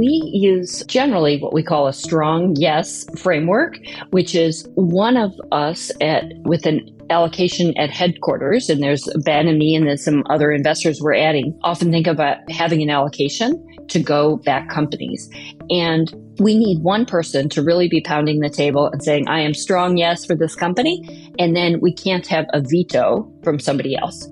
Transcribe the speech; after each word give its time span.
we 0.00 0.22
use 0.32 0.82
generally 0.86 1.38
what 1.38 1.52
we 1.52 1.62
call 1.62 1.86
a 1.86 1.92
strong 1.92 2.56
yes 2.56 3.04
framework, 3.18 3.78
which 4.12 4.34
is 4.34 4.66
one 4.74 5.18
of 5.18 5.30
us 5.52 5.92
at 6.00 6.24
with 6.38 6.64
an 6.64 6.80
allocation 7.10 7.76
at 7.76 7.90
headquarters, 7.90 8.70
and 8.70 8.82
there's 8.82 9.06
Ben 9.26 9.46
and 9.46 9.58
me 9.58 9.74
and 9.74 9.86
then 9.86 9.98
some 9.98 10.24
other 10.30 10.52
investors 10.52 11.02
we're 11.02 11.14
adding, 11.14 11.58
often 11.62 11.90
think 11.90 12.06
about 12.06 12.50
having 12.50 12.80
an 12.80 12.88
allocation 12.88 13.62
to 13.88 14.00
go 14.00 14.36
back 14.38 14.70
companies. 14.70 15.28
And 15.68 16.10
we 16.38 16.56
need 16.56 16.82
one 16.82 17.04
person 17.04 17.50
to 17.50 17.62
really 17.62 17.88
be 17.88 18.00
pounding 18.00 18.40
the 18.40 18.48
table 18.48 18.86
and 18.86 19.02
saying, 19.02 19.28
I 19.28 19.40
am 19.40 19.52
strong 19.52 19.98
yes 19.98 20.24
for 20.24 20.34
this 20.34 20.54
company. 20.54 21.34
And 21.38 21.54
then 21.54 21.80
we 21.82 21.92
can't 21.92 22.26
have 22.28 22.46
a 22.54 22.62
veto 22.62 23.30
from 23.42 23.58
somebody 23.58 23.96
else. 23.96 24.30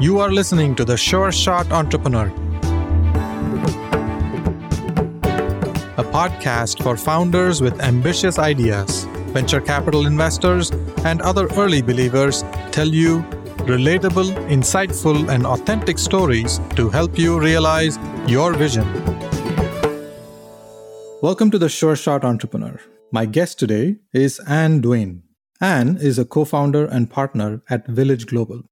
You 0.00 0.18
are 0.18 0.32
listening 0.32 0.74
to 0.76 0.84
the 0.86 0.96
Sure 0.96 1.30
Shot 1.30 1.70
Entrepreneur, 1.70 2.28
a 5.98 6.04
podcast 6.04 6.82
for 6.82 6.96
founders 6.96 7.60
with 7.60 7.78
ambitious 7.82 8.38
ideas. 8.38 9.04
Venture 9.34 9.60
capital 9.60 10.06
investors 10.06 10.70
and 11.04 11.20
other 11.20 11.48
early 11.48 11.82
believers 11.82 12.44
tell 12.70 12.88
you 12.88 13.20
relatable, 13.68 14.32
insightful, 14.48 15.28
and 15.28 15.44
authentic 15.44 15.98
stories 15.98 16.62
to 16.76 16.88
help 16.88 17.18
you 17.18 17.38
realize 17.38 17.98
your 18.26 18.54
vision. 18.54 18.86
Welcome 21.20 21.50
to 21.50 21.58
the 21.58 21.68
Sure 21.68 21.94
Shot 21.94 22.24
Entrepreneur. 22.24 22.80
My 23.12 23.26
guest 23.26 23.58
today 23.58 23.96
is 24.14 24.40
Anne 24.48 24.80
Dwane. 24.80 25.20
Anne 25.60 25.98
is 26.00 26.18
a 26.18 26.24
co 26.24 26.46
founder 26.46 26.86
and 26.86 27.10
partner 27.10 27.62
at 27.68 27.86
Village 27.86 28.24
Global. 28.24 28.62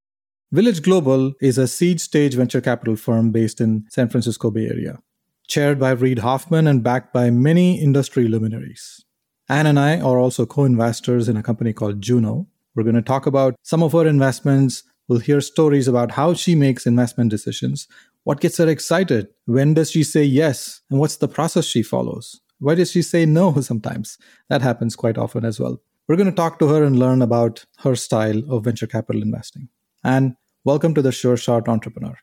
Village 0.50 0.80
Global 0.80 1.34
is 1.42 1.58
a 1.58 1.68
seed 1.68 2.00
stage 2.00 2.32
venture 2.32 2.62
capital 2.62 2.96
firm 2.96 3.30
based 3.32 3.60
in 3.60 3.84
San 3.90 4.08
Francisco 4.08 4.50
Bay 4.50 4.66
Area, 4.66 4.98
chaired 5.46 5.78
by 5.78 5.90
Reid 5.90 6.20
Hoffman 6.20 6.66
and 6.66 6.82
backed 6.82 7.12
by 7.12 7.28
many 7.28 7.78
industry 7.78 8.26
luminaries. 8.28 9.04
Anne 9.50 9.66
and 9.66 9.78
I 9.78 10.00
are 10.00 10.18
also 10.18 10.46
co-investors 10.46 11.28
in 11.28 11.36
a 11.36 11.42
company 11.42 11.74
called 11.74 12.00
Juno. 12.00 12.46
We're 12.74 12.84
going 12.84 12.94
to 12.94 13.02
talk 13.02 13.26
about 13.26 13.56
some 13.62 13.82
of 13.82 13.92
her 13.92 14.06
investments. 14.06 14.84
We'll 15.06 15.18
hear 15.18 15.42
stories 15.42 15.86
about 15.86 16.12
how 16.12 16.32
she 16.32 16.54
makes 16.54 16.86
investment 16.86 17.30
decisions, 17.30 17.86
what 18.24 18.40
gets 18.40 18.56
her 18.56 18.68
excited, 18.68 19.28
when 19.44 19.74
does 19.74 19.90
she 19.90 20.02
say 20.02 20.24
yes, 20.24 20.80
and 20.88 20.98
what's 20.98 21.16
the 21.16 21.28
process 21.28 21.66
she 21.66 21.82
follows. 21.82 22.40
Why 22.58 22.74
does 22.74 22.90
she 22.92 23.02
say 23.02 23.26
no 23.26 23.60
sometimes? 23.60 24.16
That 24.48 24.62
happens 24.62 24.96
quite 24.96 25.18
often 25.18 25.44
as 25.44 25.60
well. 25.60 25.82
We're 26.06 26.16
going 26.16 26.30
to 26.30 26.34
talk 26.34 26.58
to 26.60 26.68
her 26.68 26.84
and 26.84 26.98
learn 26.98 27.20
about 27.20 27.66
her 27.80 27.94
style 27.94 28.42
of 28.50 28.64
venture 28.64 28.86
capital 28.86 29.20
investing. 29.20 29.68
And 30.04 30.36
welcome 30.64 30.94
to 30.94 31.02
the 31.02 31.12
Sure 31.12 31.36
Shot 31.36 31.68
Entrepreneur. 31.68 32.16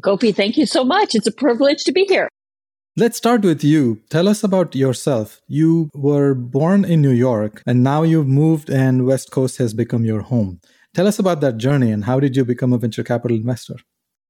Gopi, 0.00 0.32
thank 0.32 0.56
you 0.56 0.66
so 0.66 0.84
much. 0.84 1.14
It's 1.14 1.26
a 1.26 1.32
privilege 1.32 1.84
to 1.84 1.92
be 1.92 2.04
here. 2.04 2.28
Let's 2.96 3.16
start 3.16 3.42
with 3.42 3.64
you. 3.64 4.02
Tell 4.10 4.28
us 4.28 4.44
about 4.44 4.74
yourself. 4.74 5.40
You 5.48 5.88
were 5.94 6.34
born 6.34 6.84
in 6.84 7.00
New 7.00 7.10
York 7.10 7.62
and 7.66 7.82
now 7.82 8.02
you've 8.02 8.28
moved 8.28 8.68
and 8.68 9.06
West 9.06 9.30
Coast 9.30 9.56
has 9.58 9.72
become 9.72 10.04
your 10.04 10.20
home. 10.20 10.60
Tell 10.94 11.06
us 11.06 11.18
about 11.18 11.40
that 11.40 11.56
journey 11.56 11.90
and 11.90 12.04
how 12.04 12.20
did 12.20 12.36
you 12.36 12.44
become 12.44 12.72
a 12.72 12.78
venture 12.78 13.02
capital 13.02 13.36
investor? 13.36 13.76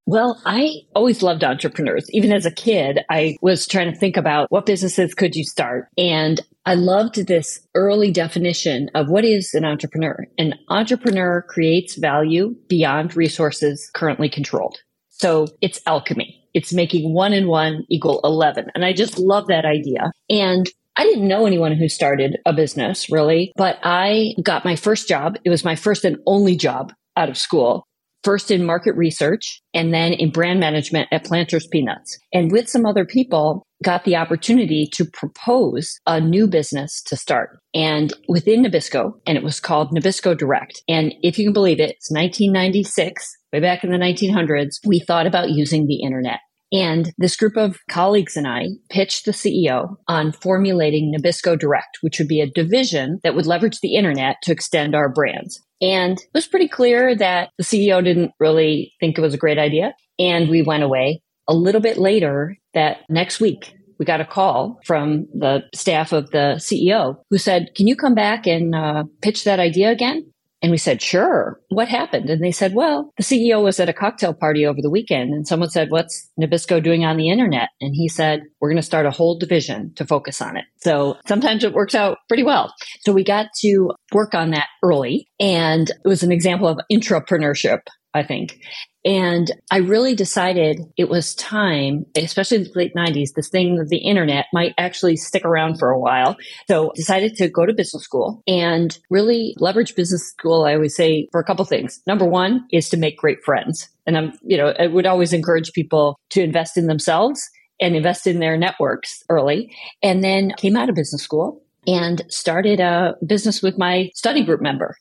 Well, 0.07 0.41
I 0.45 0.83
always 0.95 1.23
loved 1.23 1.45
entrepreneurs. 1.45 2.07
Even 2.11 2.33
as 2.33 2.47
a 2.47 2.51
kid, 2.51 3.01
I 3.11 3.37
was 3.41 3.67
trying 3.67 3.93
to 3.93 3.99
think 3.99 4.17
about 4.17 4.51
what 4.51 4.67
businesses 4.67 5.15
could 5.15 5.35
you 5.35 5.45
start? 5.45 5.89
And 5.97 6.41
I 6.65 6.75
loved 6.75 7.27
this 7.27 7.59
early 7.75 8.13
definition 8.13 8.89
of 8.95 9.09
what 9.09 9.25
is 9.25 9.53
an 9.53 9.65
entrepreneur. 9.65 10.27
An 10.39 10.55
entrepreneur 10.69 11.43
creates 11.49 11.97
value 11.97 12.55
beyond 12.69 13.17
resources 13.17 13.91
currently 13.95 14.29
controlled. 14.29 14.79
So 15.09 15.49
it's 15.61 15.81
alchemy. 15.87 16.39
It's 16.55 16.73
making 16.73 17.15
one 17.15 17.33
and 17.33 17.49
one 17.49 17.85
equal 17.89 18.21
11. 18.23 18.71
And 18.75 18.85
I 18.85 18.93
just 18.93 19.19
love 19.19 19.49
that 19.49 19.65
idea. 19.65 20.13
And 20.31 20.69
I 20.97 21.05
didn't 21.05 21.27
know 21.27 21.47
anyone 21.47 21.73
who 21.73 21.89
started 21.89 22.39
a 22.47 22.53
business 22.53 23.11
really, 23.11 23.53
but 23.57 23.79
I 23.83 24.35
got 24.43 24.65
my 24.65 24.77
first 24.77 25.09
job. 25.09 25.39
It 25.45 25.51
was 25.51 25.65
my 25.65 25.75
first 25.75 26.05
and 26.05 26.19
only 26.27 26.55
job 26.55 26.93
out 27.17 27.29
of 27.29 27.39
school 27.39 27.87
first 28.23 28.51
in 28.51 28.65
market 28.65 28.95
research 28.95 29.61
and 29.75 29.93
then 29.93 30.13
in 30.13 30.31
brand 30.31 30.61
management 30.61 31.09
at 31.11 31.25
Planters 31.25 31.67
Peanuts. 31.67 32.19
And 32.33 32.53
with 32.53 32.69
some 32.69 32.87
other 32.87 33.05
people, 33.05 33.67
got 33.83 34.05
the 34.05 34.17
opportunity 34.17 34.89
to 34.93 35.05
propose 35.05 35.99
a 36.07 36.21
new 36.21 36.47
business 36.47 37.03
to 37.07 37.17
start. 37.17 37.59
And 37.75 38.13
within 38.29 38.65
Nabisco, 38.65 39.13
and 39.27 39.37
it 39.37 39.45
was 39.45 39.61
called 39.61 39.91
Nabisco 39.91 40.37
Direct. 40.37 40.83
And 40.89 41.15
if 41.23 41.39
you 41.39 41.47
can 41.47 41.53
believe 41.53 41.81
it, 41.81 41.91
it's 41.91 42.11
1996, 42.11 43.37
way 43.53 43.61
back 43.61 43.85
in 43.85 43.91
the 43.91 43.99
1900s, 43.99 44.77
we 44.87 45.01
thought 45.01 45.27
about 45.27 45.51
using 45.51 45.87
the 45.87 46.03
internet. 46.03 46.41
And 46.73 47.13
this 47.19 47.37
group 47.37 47.59
of 47.59 47.77
colleagues 47.91 48.35
and 48.35 48.49
I 48.49 48.69
pitched 48.89 49.27
the 49.27 49.33
CEO 49.33 49.97
on 50.09 50.33
formulating 50.33 51.13
Nabisco 51.13 51.59
Direct, 51.59 51.99
which 52.01 52.19
would 52.19 52.29
be 52.29 52.41
a 52.41 52.51
division 52.51 53.21
that 53.23 53.35
would 53.35 53.45
leverage 53.45 53.81
the 53.81 53.95
internet 53.95 54.37
to 54.45 54.53
extend 54.53 54.95
our 54.95 55.11
brands. 55.11 55.61
And 55.83 56.19
it 56.19 56.31
was 56.33 56.47
pretty 56.47 56.69
clear 56.69 57.15
that 57.15 57.51
the 57.59 57.65
CEO 57.65 58.03
didn't 58.03 58.33
really 58.41 58.95
think 59.01 59.19
it 59.19 59.21
was 59.21 59.35
a 59.35 59.39
great 59.39 59.59
idea. 59.59 59.95
And 60.19 60.49
we 60.49 60.63
went 60.63 60.83
away. 60.83 61.23
A 61.49 61.55
little 61.55 61.81
bit 61.81 61.99
later, 61.99 62.57
that 62.75 62.99
next 63.09 63.41
week, 63.41 63.75
we 63.99 64.05
got 64.05 64.21
a 64.21 64.25
call 64.25 64.81
from 64.85 65.27
the 65.33 65.63
staff 65.75 66.13
of 66.13 66.31
the 66.31 66.57
CEO 66.59 67.19
who 67.31 67.39
said, 67.39 67.69
Can 67.77 67.87
you 67.87 67.97
come 67.97 68.15
back 68.15 68.47
and 68.47 68.75
uh, 68.75 69.05
pitch 69.21 69.45
that 69.45 69.61
idea 69.61 69.91
again? 69.91 70.33
And 70.63 70.71
we 70.71 70.79
said, 70.79 71.03
sure. 71.03 71.61
What 71.71 71.89
happened? 71.89 72.31
And 72.31 72.43
they 72.43 72.53
said, 72.53 72.73
well, 72.73 73.13
the 73.17 73.25
CEO 73.25 73.63
was 73.65 73.81
at 73.81 73.89
a 73.89 73.93
cocktail 73.93 74.33
party 74.33 74.65
over 74.65 74.81
the 74.81 74.91
weekend 74.91 75.35
and 75.35 75.47
someone 75.47 75.69
said, 75.69 75.91
what's 75.91 76.31
Nabisco 76.41 76.81
doing 76.81 77.05
on 77.05 77.17
the 77.17 77.31
internet? 77.31 77.71
And 77.81 77.93
he 77.95 78.09
said, 78.09 78.43
we're 78.61 78.69
going 78.69 78.77
to 78.77 78.83
start 78.83 79.05
a 79.05 79.11
whole 79.11 79.37
division 79.37 79.93
to 79.97 80.07
focus 80.07 80.41
on 80.41 80.57
it. 80.57 80.65
So 80.77 81.19
sometimes 81.27 81.65
it 81.65 81.75
works 81.75 81.97
out 81.97 82.19
pretty 82.29 82.45
well. 82.45 82.73
So 83.01 83.13
we 83.13 83.25
got 83.25 83.49
to 83.63 83.91
work 84.13 84.35
on 84.35 84.53
that 84.53 84.69
early 84.85 85.27
and 85.41 85.91
it 85.91 86.09
was 86.09 86.23
an 86.23 86.31
example 86.31 86.69
of 86.69 86.79
intrapreneurship. 86.91 87.81
I 88.15 88.23
think. 88.23 88.59
And 89.05 89.51
I 89.71 89.79
really 89.79 90.15
decided 90.15 90.81
it 90.97 91.09
was 91.09 91.35
time, 91.35 92.07
especially 92.17 92.59
in 92.59 92.65
the 92.65 92.73
late 92.75 92.95
90s, 92.95 93.35
this 93.35 93.49
thing 93.49 93.81
of 93.81 93.89
the 93.89 93.99
internet 93.99 94.47
might 94.53 94.75
actually 94.79 95.17
stick 95.17 95.45
around 95.45 95.79
for 95.79 95.91
a 95.91 95.99
while. 95.99 96.37
So 96.69 96.93
decided 96.95 97.35
to 97.37 97.49
go 97.49 97.67
to 97.67 97.75
business 97.75 98.05
school 98.05 98.43
and 98.47 98.97
really 99.11 99.57
leverage 99.59 99.97
business 99.97 100.29
school. 100.29 100.65
I 100.65 100.75
always 100.75 100.95
say 100.95 101.29
for 101.33 101.41
a 101.41 101.45
couple 101.45 101.65
things. 101.65 102.01
Number 102.07 102.25
one 102.25 102.65
is 102.71 102.89
to 102.91 102.97
make 102.97 103.19
great 103.19 103.43
friends. 103.45 103.89
And 104.07 104.17
I'm, 104.17 104.33
you 104.43 104.57
know, 104.57 104.73
I 104.79 104.87
would 104.87 105.07
always 105.07 105.33
encourage 105.33 105.73
people 105.73 106.19
to 106.31 106.43
invest 106.43 106.77
in 106.77 106.87
themselves 106.87 107.43
and 107.81 107.97
invest 107.97 108.27
in 108.27 108.39
their 108.39 108.57
networks 108.57 109.23
early. 109.29 109.75
And 110.03 110.23
then 110.23 110.53
came 110.57 110.77
out 110.77 110.89
of 110.89 110.95
business 110.95 111.23
school 111.23 111.63
and 111.87 112.23
started 112.29 112.79
a 112.79 113.17
business 113.27 113.63
with 113.63 113.77
my 113.77 114.11
study 114.15 114.45
group 114.45 114.61
member. 114.61 114.97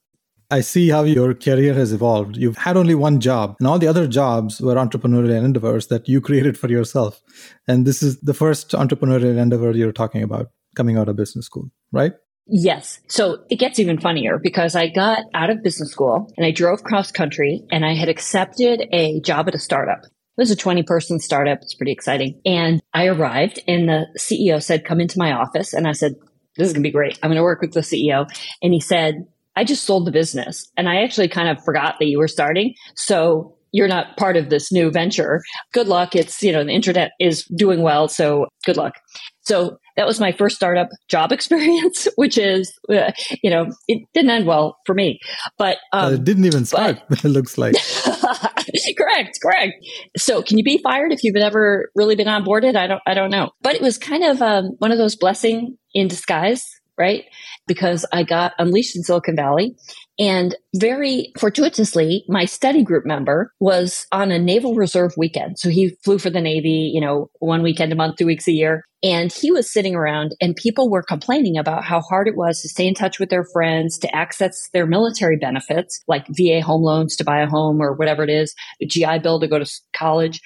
I 0.51 0.59
see 0.59 0.89
how 0.89 1.03
your 1.03 1.33
career 1.33 1.73
has 1.73 1.93
evolved. 1.93 2.35
You've 2.35 2.57
had 2.57 2.75
only 2.75 2.93
one 2.93 3.21
job, 3.21 3.55
and 3.59 3.67
all 3.67 3.79
the 3.79 3.87
other 3.87 4.05
jobs 4.05 4.59
were 4.59 4.75
entrepreneurial 4.75 5.43
endeavors 5.43 5.87
that 5.87 6.09
you 6.09 6.19
created 6.19 6.57
for 6.57 6.67
yourself. 6.67 7.21
And 7.67 7.87
this 7.87 8.03
is 8.03 8.19
the 8.19 8.33
first 8.33 8.71
entrepreneurial 8.71 9.37
endeavor 9.37 9.71
you're 9.71 9.93
talking 9.93 10.23
about 10.23 10.51
coming 10.75 10.97
out 10.97 11.07
of 11.07 11.15
business 11.15 11.45
school, 11.45 11.71
right? 11.93 12.11
Yes. 12.47 12.99
So 13.07 13.45
it 13.49 13.57
gets 13.59 13.79
even 13.79 13.99
funnier 13.99 14.37
because 14.37 14.75
I 14.75 14.89
got 14.89 15.23
out 15.33 15.49
of 15.49 15.63
business 15.63 15.91
school 15.91 16.31
and 16.35 16.45
I 16.45 16.51
drove 16.51 16.83
cross 16.83 17.11
country 17.11 17.63
and 17.71 17.85
I 17.85 17.93
had 17.93 18.09
accepted 18.09 18.83
a 18.91 19.21
job 19.21 19.47
at 19.47 19.55
a 19.55 19.59
startup. 19.59 20.03
It 20.03 20.09
was 20.37 20.51
a 20.51 20.55
20 20.55 20.83
person 20.83 21.19
startup. 21.19 21.59
It's 21.61 21.75
pretty 21.75 21.93
exciting. 21.93 22.41
And 22.45 22.81
I 22.93 23.07
arrived 23.07 23.61
and 23.67 23.87
the 23.87 24.05
CEO 24.19 24.61
said, 24.61 24.83
come 24.83 24.99
into 24.99 25.19
my 25.19 25.31
office. 25.31 25.73
And 25.73 25.87
I 25.87 25.93
said, 25.93 26.15
this 26.57 26.67
is 26.67 26.73
going 26.73 26.83
to 26.83 26.87
be 26.87 26.91
great. 26.91 27.17
I'm 27.23 27.29
going 27.29 27.37
to 27.37 27.43
work 27.43 27.61
with 27.61 27.73
the 27.73 27.79
CEO. 27.81 28.29
And 28.61 28.73
he 28.73 28.81
said, 28.81 29.27
I 29.55 29.63
just 29.63 29.85
sold 29.85 30.07
the 30.07 30.11
business 30.11 30.69
and 30.77 30.87
I 30.87 31.03
actually 31.03 31.27
kind 31.27 31.49
of 31.49 31.63
forgot 31.63 31.95
that 31.99 32.07
you 32.07 32.17
were 32.17 32.27
starting. 32.27 32.73
So 32.95 33.57
you're 33.71 33.87
not 33.87 34.17
part 34.17 34.37
of 34.37 34.49
this 34.49 34.71
new 34.71 34.91
venture. 34.91 35.41
Good 35.73 35.87
luck. 35.87 36.15
It's, 36.15 36.41
you 36.43 36.51
know, 36.51 36.63
the 36.63 36.71
internet 36.71 37.11
is 37.19 37.45
doing 37.55 37.81
well. 37.81 38.07
So 38.07 38.47
good 38.65 38.77
luck. 38.77 38.95
So 39.41 39.77
that 39.95 40.05
was 40.05 40.19
my 40.19 40.31
first 40.31 40.55
startup 40.55 40.89
job 41.09 41.31
experience, 41.33 42.07
which 42.15 42.37
is, 42.37 42.71
uh, 42.89 43.11
you 43.41 43.49
know, 43.49 43.67
it 43.87 44.03
didn't 44.13 44.31
end 44.31 44.45
well 44.45 44.77
for 44.85 44.93
me, 44.93 45.19
but 45.57 45.77
um, 45.93 46.13
it 46.13 46.23
didn't 46.23 46.45
even 46.45 46.65
start. 46.65 46.99
But, 47.09 47.23
it 47.25 47.29
looks 47.29 47.57
like 47.57 47.75
correct, 48.97 49.39
correct. 49.41 49.73
So 50.17 50.41
can 50.41 50.57
you 50.57 50.63
be 50.63 50.79
fired 50.83 51.11
if 51.11 51.23
you've 51.23 51.35
never 51.35 51.89
really 51.95 52.15
been 52.15 52.27
onboarded? 52.27 52.75
I 52.75 52.87
don't, 52.87 53.01
I 53.07 53.13
don't 53.13 53.31
know, 53.31 53.51
but 53.61 53.75
it 53.75 53.81
was 53.81 53.97
kind 53.97 54.23
of 54.23 54.41
um, 54.41 54.71
one 54.79 54.91
of 54.91 54.97
those 54.97 55.15
blessing 55.15 55.77
in 55.93 56.07
disguise 56.07 56.63
right? 57.01 57.25
Because 57.67 58.05
I 58.13 58.21
got 58.23 58.53
unleashed 58.59 58.95
in 58.95 59.01
Silicon 59.01 59.35
Valley. 59.35 59.75
And 60.19 60.55
very 60.75 61.33
fortuitously, 61.39 62.25
my 62.27 62.45
study 62.45 62.83
group 62.83 63.05
member 63.07 63.51
was 63.59 64.05
on 64.11 64.31
a 64.31 64.37
Naval 64.37 64.75
Reserve 64.75 65.13
weekend. 65.17 65.57
So 65.57 65.69
he 65.69 65.97
flew 66.03 66.19
for 66.19 66.29
the 66.29 66.41
Navy, 66.41 66.91
you 66.93 67.01
know, 67.01 67.31
one 67.39 67.63
weekend 67.63 67.91
a 67.91 67.95
month, 67.95 68.17
two 68.17 68.27
weeks 68.27 68.47
a 68.47 68.51
year. 68.51 68.85
And 69.03 69.31
he 69.31 69.51
was 69.51 69.71
sitting 69.71 69.95
around 69.95 70.35
and 70.39 70.55
people 70.55 70.89
were 70.89 71.01
complaining 71.01 71.57
about 71.57 71.83
how 71.83 72.01
hard 72.01 72.27
it 72.27 72.35
was 72.35 72.61
to 72.61 72.69
stay 72.69 72.87
in 72.87 72.93
touch 72.93 73.19
with 73.19 73.29
their 73.29 73.45
friends, 73.45 73.97
to 73.99 74.15
access 74.15 74.69
their 74.73 74.85
military 74.85 75.37
benefits, 75.37 76.01
like 76.07 76.27
VA 76.29 76.61
home 76.61 76.83
loans 76.83 77.15
to 77.15 77.23
buy 77.23 77.41
a 77.41 77.47
home 77.47 77.81
or 77.81 77.93
whatever 77.93 78.23
it 78.23 78.29
is, 78.29 78.53
GI 78.85 79.19
Bill 79.19 79.39
to 79.39 79.47
go 79.47 79.57
to 79.57 79.69
college 79.93 80.41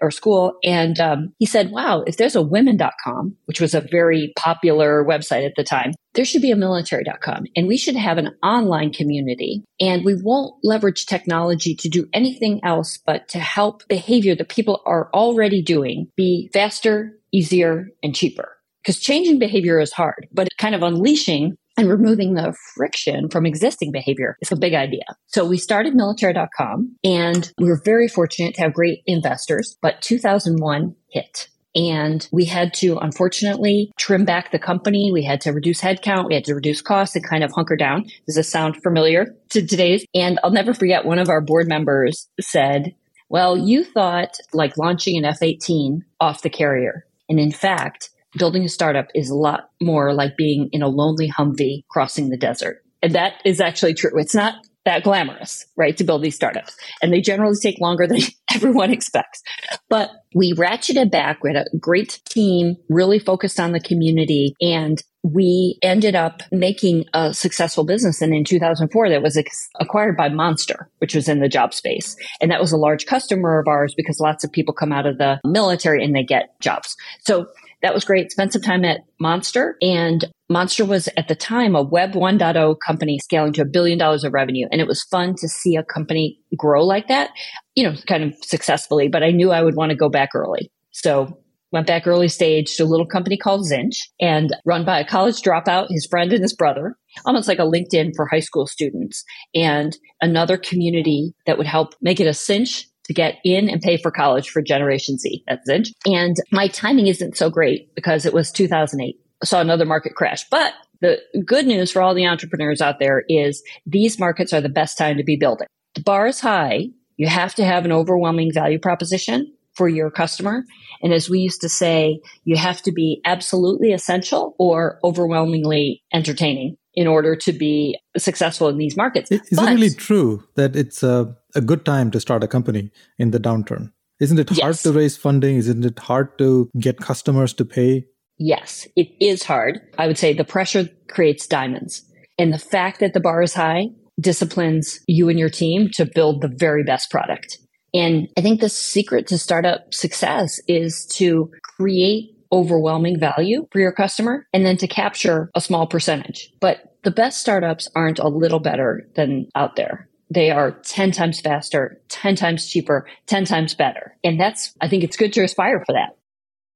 or 0.00 0.10
school. 0.10 0.54
And 0.64 0.98
um, 0.98 1.32
he 1.38 1.46
said, 1.46 1.70
wow, 1.70 2.02
if 2.06 2.16
there's 2.16 2.36
a 2.36 2.42
women.com, 2.42 3.36
which 3.44 3.60
was 3.60 3.74
a 3.74 3.80
very 3.80 4.32
popular 4.36 5.04
website 5.04 5.46
at 5.46 5.52
the 5.56 5.64
time, 5.64 5.92
there 6.14 6.24
should 6.24 6.42
be 6.42 6.50
a 6.50 6.56
military.com 6.56 7.44
and 7.54 7.68
we 7.68 7.76
should 7.76 7.94
have 7.94 8.18
an 8.18 8.30
online 8.42 8.92
community 8.92 9.62
and 9.78 10.04
we 10.04 10.16
won't 10.20 10.54
leverage 10.64 11.06
technology 11.06 11.74
to 11.76 11.88
do 11.88 12.08
anything 12.12 12.60
else 12.64 12.98
but 13.06 13.28
to 13.28 13.38
help 13.38 13.86
behavior 13.88 14.34
that 14.34 14.48
people 14.48 14.82
are 14.86 15.08
already 15.14 15.62
doing 15.62 16.08
be 16.16 16.50
faster, 16.52 17.19
easier, 17.32 17.88
and 18.02 18.14
cheaper. 18.14 18.56
Because 18.82 18.98
changing 18.98 19.38
behavior 19.38 19.78
is 19.78 19.92
hard, 19.92 20.26
but 20.32 20.48
kind 20.58 20.74
of 20.74 20.82
unleashing 20.82 21.56
and 21.76 21.88
removing 21.88 22.34
the 22.34 22.54
friction 22.74 23.28
from 23.28 23.46
existing 23.46 23.92
behavior 23.92 24.36
is 24.40 24.52
a 24.52 24.56
big 24.56 24.74
idea. 24.74 25.04
So 25.26 25.44
we 25.44 25.58
started 25.58 25.94
military.com 25.94 26.96
and 27.04 27.52
we 27.58 27.68
were 27.68 27.80
very 27.84 28.08
fortunate 28.08 28.54
to 28.54 28.62
have 28.62 28.74
great 28.74 29.02
investors, 29.06 29.76
but 29.82 30.00
2001 30.02 30.94
hit. 31.08 31.48
And 31.74 32.26
we 32.32 32.46
had 32.46 32.74
to 32.74 32.98
unfortunately 32.98 33.92
trim 33.96 34.24
back 34.24 34.50
the 34.50 34.58
company. 34.58 35.10
We 35.12 35.22
had 35.22 35.40
to 35.42 35.52
reduce 35.52 35.80
headcount. 35.80 36.26
We 36.26 36.34
had 36.34 36.44
to 36.44 36.54
reduce 36.54 36.82
costs 36.82 37.14
and 37.14 37.26
kind 37.26 37.44
of 37.44 37.52
hunker 37.52 37.76
down. 37.76 38.04
Does 38.26 38.34
this 38.34 38.50
sound 38.50 38.82
familiar 38.82 39.36
to 39.50 39.64
today's? 39.64 40.04
And 40.14 40.40
I'll 40.42 40.50
never 40.50 40.74
forget 40.74 41.04
one 41.04 41.20
of 41.20 41.28
our 41.28 41.40
board 41.40 41.68
members 41.68 42.28
said, 42.40 42.94
well, 43.28 43.56
you 43.56 43.84
thought 43.84 44.36
like 44.52 44.76
launching 44.76 45.16
an 45.16 45.24
F 45.24 45.42
18 45.42 46.04
off 46.18 46.42
the 46.42 46.50
carrier. 46.50 47.06
And 47.30 47.40
in 47.40 47.52
fact, 47.52 48.10
building 48.36 48.64
a 48.64 48.68
startup 48.68 49.06
is 49.14 49.30
a 49.30 49.34
lot 49.34 49.70
more 49.80 50.12
like 50.12 50.36
being 50.36 50.68
in 50.72 50.82
a 50.82 50.88
lonely 50.88 51.30
Humvee 51.30 51.84
crossing 51.88 52.28
the 52.28 52.36
desert. 52.36 52.82
And 53.02 53.14
that 53.14 53.34
is 53.46 53.60
actually 53.60 53.94
true. 53.94 54.10
It's 54.16 54.34
not 54.34 54.54
that 54.84 55.02
glamorous, 55.02 55.66
right, 55.76 55.96
to 55.96 56.04
build 56.04 56.22
these 56.22 56.34
startups. 56.34 56.74
And 57.02 57.12
they 57.12 57.20
generally 57.20 57.56
take 57.60 57.78
longer 57.80 58.06
than 58.06 58.20
everyone 58.54 58.90
expects. 58.90 59.42
But 59.88 60.10
we 60.34 60.54
ratcheted 60.54 61.10
back. 61.10 61.42
We 61.42 61.52
had 61.52 61.66
a 61.66 61.76
great 61.78 62.20
team, 62.28 62.76
really 62.88 63.18
focused 63.18 63.60
on 63.60 63.72
the 63.72 63.80
community. 63.80 64.54
And 64.60 65.02
we 65.22 65.78
ended 65.82 66.14
up 66.14 66.42
making 66.50 67.04
a 67.12 67.34
successful 67.34 67.84
business. 67.84 68.22
And 68.22 68.32
in 68.32 68.44
2004, 68.44 69.10
that 69.10 69.22
was 69.22 69.38
acquired 69.78 70.16
by 70.16 70.30
Monster, 70.30 70.90
which 70.98 71.14
was 71.14 71.28
in 71.28 71.40
the 71.40 71.48
job 71.48 71.74
space. 71.74 72.16
And 72.40 72.50
that 72.50 72.60
was 72.60 72.72
a 72.72 72.78
large 72.78 73.04
customer 73.04 73.58
of 73.58 73.68
ours 73.68 73.94
because 73.94 74.18
lots 74.18 74.44
of 74.44 74.52
people 74.52 74.72
come 74.72 74.92
out 74.92 75.06
of 75.06 75.18
the 75.18 75.38
military 75.44 76.02
and 76.02 76.14
they 76.14 76.24
get 76.24 76.58
jobs. 76.60 76.96
So 77.20 77.48
that 77.82 77.94
was 77.94 78.04
great. 78.04 78.30
Spent 78.30 78.52
some 78.52 78.62
time 78.62 78.84
at 78.84 79.00
Monster 79.18 79.76
and 79.80 80.24
Monster 80.48 80.84
was 80.84 81.08
at 81.16 81.28
the 81.28 81.34
time 81.34 81.74
a 81.74 81.82
web 81.82 82.12
1.0 82.12 82.76
company 82.84 83.18
scaling 83.22 83.52
to 83.54 83.62
a 83.62 83.66
billion 83.66 83.98
dollars 83.98 84.24
of 84.24 84.32
revenue. 84.32 84.66
And 84.70 84.80
it 84.80 84.86
was 84.86 85.02
fun 85.04 85.34
to 85.36 85.48
see 85.48 85.76
a 85.76 85.84
company 85.84 86.38
grow 86.56 86.84
like 86.84 87.08
that, 87.08 87.30
you 87.74 87.84
know, 87.84 87.94
kind 88.08 88.24
of 88.24 88.34
successfully, 88.42 89.08
but 89.08 89.22
I 89.22 89.30
knew 89.30 89.52
I 89.52 89.62
would 89.62 89.76
want 89.76 89.90
to 89.90 89.96
go 89.96 90.08
back 90.08 90.30
early. 90.34 90.70
So 90.90 91.38
went 91.72 91.86
back 91.86 92.06
early 92.06 92.28
stage 92.28 92.74
to 92.76 92.82
a 92.82 92.86
little 92.86 93.06
company 93.06 93.36
called 93.36 93.64
Zinch 93.70 93.96
and 94.20 94.50
run 94.64 94.84
by 94.84 94.98
a 94.98 95.06
college 95.06 95.40
dropout, 95.40 95.86
his 95.88 96.06
friend 96.10 96.32
and 96.32 96.42
his 96.42 96.54
brother, 96.54 96.96
almost 97.24 97.48
like 97.48 97.60
a 97.60 97.62
LinkedIn 97.62 98.10
for 98.16 98.26
high 98.26 98.40
school 98.40 98.66
students 98.66 99.22
and 99.54 99.96
another 100.20 100.56
community 100.56 101.32
that 101.46 101.58
would 101.58 101.68
help 101.68 101.94
make 102.00 102.18
it 102.18 102.26
a 102.26 102.34
cinch 102.34 102.89
to 103.10 103.14
get 103.14 103.38
in 103.44 103.68
and 103.68 103.82
pay 103.82 103.96
for 103.96 104.12
college 104.12 104.50
for 104.50 104.62
Generation 104.62 105.18
Z 105.18 105.42
at 105.48 105.66
Zinch. 105.68 105.88
And 106.06 106.36
my 106.52 106.68
timing 106.68 107.08
isn't 107.08 107.36
so 107.36 107.50
great 107.50 107.92
because 107.96 108.24
it 108.24 108.32
was 108.32 108.52
2008. 108.52 109.18
I 109.42 109.46
saw 109.46 109.60
another 109.60 109.84
market 109.84 110.14
crash, 110.14 110.48
but 110.48 110.74
the 111.00 111.18
good 111.44 111.66
news 111.66 111.90
for 111.90 112.02
all 112.02 112.14
the 112.14 112.28
entrepreneurs 112.28 112.80
out 112.80 113.00
there 113.00 113.24
is 113.28 113.64
these 113.84 114.20
markets 114.20 114.52
are 114.52 114.60
the 114.60 114.68
best 114.68 114.96
time 114.96 115.16
to 115.16 115.24
be 115.24 115.34
building. 115.34 115.66
The 115.96 116.02
bar 116.02 116.28
is 116.28 116.38
high. 116.38 116.90
You 117.16 117.26
have 117.26 117.52
to 117.56 117.64
have 117.64 117.84
an 117.84 117.90
overwhelming 117.90 118.52
value 118.52 118.78
proposition 118.78 119.52
for 119.74 119.88
your 119.88 120.12
customer. 120.12 120.62
And 121.02 121.12
as 121.12 121.28
we 121.28 121.40
used 121.40 121.62
to 121.62 121.68
say, 121.68 122.20
you 122.44 122.56
have 122.58 122.80
to 122.82 122.92
be 122.92 123.20
absolutely 123.24 123.92
essential 123.92 124.54
or 124.56 125.00
overwhelmingly 125.02 126.04
entertaining 126.12 126.76
in 126.94 127.06
order 127.06 127.36
to 127.36 127.52
be 127.52 127.98
successful 128.16 128.68
in 128.68 128.78
these 128.78 128.96
markets. 128.96 129.30
Is 129.30 129.40
but, 129.52 129.68
it 129.68 129.74
really 129.74 129.90
true 129.90 130.44
that 130.56 130.74
it's 130.74 131.02
a, 131.02 131.36
a, 131.54 131.60
good 131.60 131.84
time 131.84 132.10
to 132.10 132.20
start 132.20 132.42
a 132.42 132.48
company 132.48 132.90
in 133.18 133.30
the 133.30 133.38
downturn? 133.38 133.92
Isn't 134.18 134.38
it 134.38 134.48
hard 134.48 134.58
yes. 134.58 134.82
to 134.82 134.92
raise 134.92 135.16
funding? 135.16 135.56
Isn't 135.56 135.84
it 135.84 135.98
hard 135.98 136.36
to 136.38 136.68
get 136.78 136.98
customers 136.98 137.54
to 137.54 137.64
pay? 137.64 138.06
Yes, 138.38 138.88
it 138.96 139.08
is 139.20 139.44
hard. 139.44 139.80
I 139.98 140.06
would 140.06 140.18
say 140.18 140.32
the 140.32 140.44
pressure 140.44 140.88
creates 141.08 141.46
diamonds. 141.46 142.02
And 142.38 142.52
the 142.52 142.58
fact 142.58 143.00
that 143.00 143.14
the 143.14 143.20
bar 143.20 143.42
is 143.42 143.54
high 143.54 143.88
disciplines 144.18 145.00
you 145.06 145.28
and 145.28 145.38
your 145.38 145.50
team 145.50 145.88
to 145.94 146.06
build 146.14 146.42
the 146.42 146.52
very 146.54 146.84
best 146.84 147.10
product. 147.10 147.58
And 147.92 148.28
I 148.36 148.40
think 148.40 148.60
the 148.60 148.68
secret 148.68 149.26
to 149.28 149.38
startup 149.38 149.92
success 149.92 150.60
is 150.68 151.06
to 151.16 151.50
create 151.76 152.30
overwhelming 152.52 153.18
value 153.18 153.66
for 153.72 153.80
your 153.80 153.92
customer 153.92 154.46
and 154.52 154.64
then 154.64 154.76
to 154.78 154.88
capture 154.88 155.50
a 155.54 155.60
small 155.60 155.86
percentage. 155.86 156.52
But 156.60 156.96
the 157.02 157.10
best 157.10 157.40
startups 157.40 157.88
aren't 157.94 158.18
a 158.18 158.28
little 158.28 158.60
better 158.60 159.08
than 159.14 159.48
out 159.54 159.76
there. 159.76 160.08
They 160.32 160.50
are 160.50 160.72
10 160.72 161.10
times 161.12 161.40
faster, 161.40 162.00
10 162.08 162.36
times 162.36 162.68
cheaper, 162.68 163.06
10 163.26 163.44
times 163.44 163.74
better. 163.74 164.16
And 164.22 164.38
that's, 164.38 164.72
I 164.80 164.88
think 164.88 165.02
it's 165.02 165.16
good 165.16 165.32
to 165.32 165.42
aspire 165.42 165.82
for 165.84 165.92
that. 165.92 166.16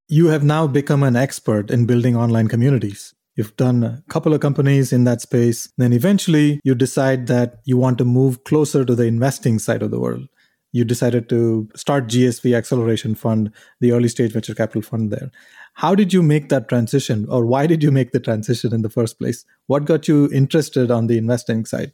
You 0.08 0.28
have 0.28 0.42
now 0.42 0.66
become 0.66 1.02
an 1.02 1.16
expert 1.16 1.70
in 1.70 1.86
building 1.86 2.16
online 2.16 2.48
communities. 2.48 3.14
You've 3.36 3.56
done 3.56 3.82
a 3.84 4.02
couple 4.08 4.34
of 4.34 4.40
companies 4.40 4.92
in 4.92 5.04
that 5.04 5.20
space. 5.20 5.72
Then 5.76 5.92
eventually 5.92 6.60
you 6.64 6.74
decide 6.74 7.26
that 7.28 7.60
you 7.64 7.76
want 7.76 7.98
to 7.98 8.04
move 8.04 8.44
closer 8.44 8.84
to 8.84 8.94
the 8.94 9.04
investing 9.04 9.58
side 9.58 9.82
of 9.82 9.90
the 9.90 10.00
world 10.00 10.28
you 10.74 10.84
decided 10.84 11.28
to 11.28 11.68
start 11.76 12.08
GSV 12.08 12.52
Acceleration 12.52 13.14
Fund, 13.14 13.52
the 13.78 13.92
early 13.92 14.08
stage 14.08 14.32
venture 14.32 14.56
capital 14.56 14.82
fund 14.82 15.12
there. 15.12 15.30
How 15.74 15.94
did 15.94 16.12
you 16.12 16.22
make 16.22 16.48
that 16.50 16.68
transition, 16.68 17.26
or 17.28 17.44
why 17.44 17.66
did 17.66 17.82
you 17.82 17.90
make 17.90 18.12
the 18.12 18.20
transition 18.20 18.72
in 18.72 18.82
the 18.82 18.88
first 18.88 19.18
place? 19.18 19.44
What 19.66 19.84
got 19.84 20.06
you 20.06 20.30
interested 20.32 20.90
on 20.90 21.08
the 21.08 21.18
investing 21.18 21.64
side? 21.64 21.92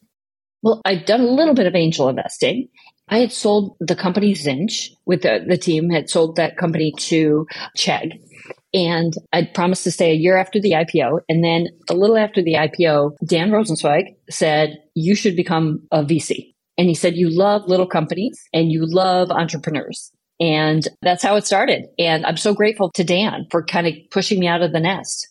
Well, 0.63 0.83
I'd 0.85 1.07
done 1.07 1.23
a 1.23 1.31
little 1.31 1.55
bit 1.55 1.67
of 1.67 1.75
angel 1.75 2.09
investing. 2.09 2.69
I 3.09 3.19
had 3.19 3.33
sold 3.33 3.77
the 3.81 3.97
company 3.97 4.35
Zinch 4.35 4.91
with 5.07 5.23
the, 5.23 5.45
the 5.47 5.57
team, 5.57 5.89
had 5.89 6.11
sold 6.11 6.37
that 6.37 6.59
company 6.59 6.93
to 6.99 7.47
Chegg. 7.77 8.21
And 8.73 9.15
I'd 9.33 9.55
promised 9.55 9.85
to 9.85 9.91
stay 9.91 10.13
a 10.13 10.15
year 10.15 10.37
after 10.37 10.61
the 10.61 10.73
IPO. 10.73 11.21
And 11.29 11.43
then 11.43 11.69
a 11.89 11.95
little 11.95 12.17
after 12.17 12.43
the 12.43 12.55
IPO, 12.55 13.17
Dan 13.25 13.51
Rosensweig 13.51 14.15
said, 14.29 14.79
you 14.95 15.15
should 15.15 15.35
become 15.35 15.89
a 15.91 16.05
VC. 16.05 16.55
And 16.79 16.89
he 16.89 16.95
said, 16.95 17.17
you 17.17 17.31
love 17.31 17.67
little 17.67 17.87
companies 17.87 18.41
and 18.53 18.71
you 18.71 18.87
love 18.87 19.31
entrepreneurs. 19.31 20.13
And 20.41 20.89
that's 21.03 21.23
how 21.23 21.37
it 21.37 21.47
started. 21.47 21.87
And 21.99 22.25
I'm 22.25 22.39
so 22.39 22.55
grateful 22.55 22.91
to 22.95 23.05
Dan 23.05 23.47
for 23.51 23.63
kind 23.63 23.87
of 23.87 23.95
pushing 24.11 24.41
me 24.41 24.49
out 24.49 24.63
of 24.63 24.73
the 24.73 24.81
nest. 24.81 25.29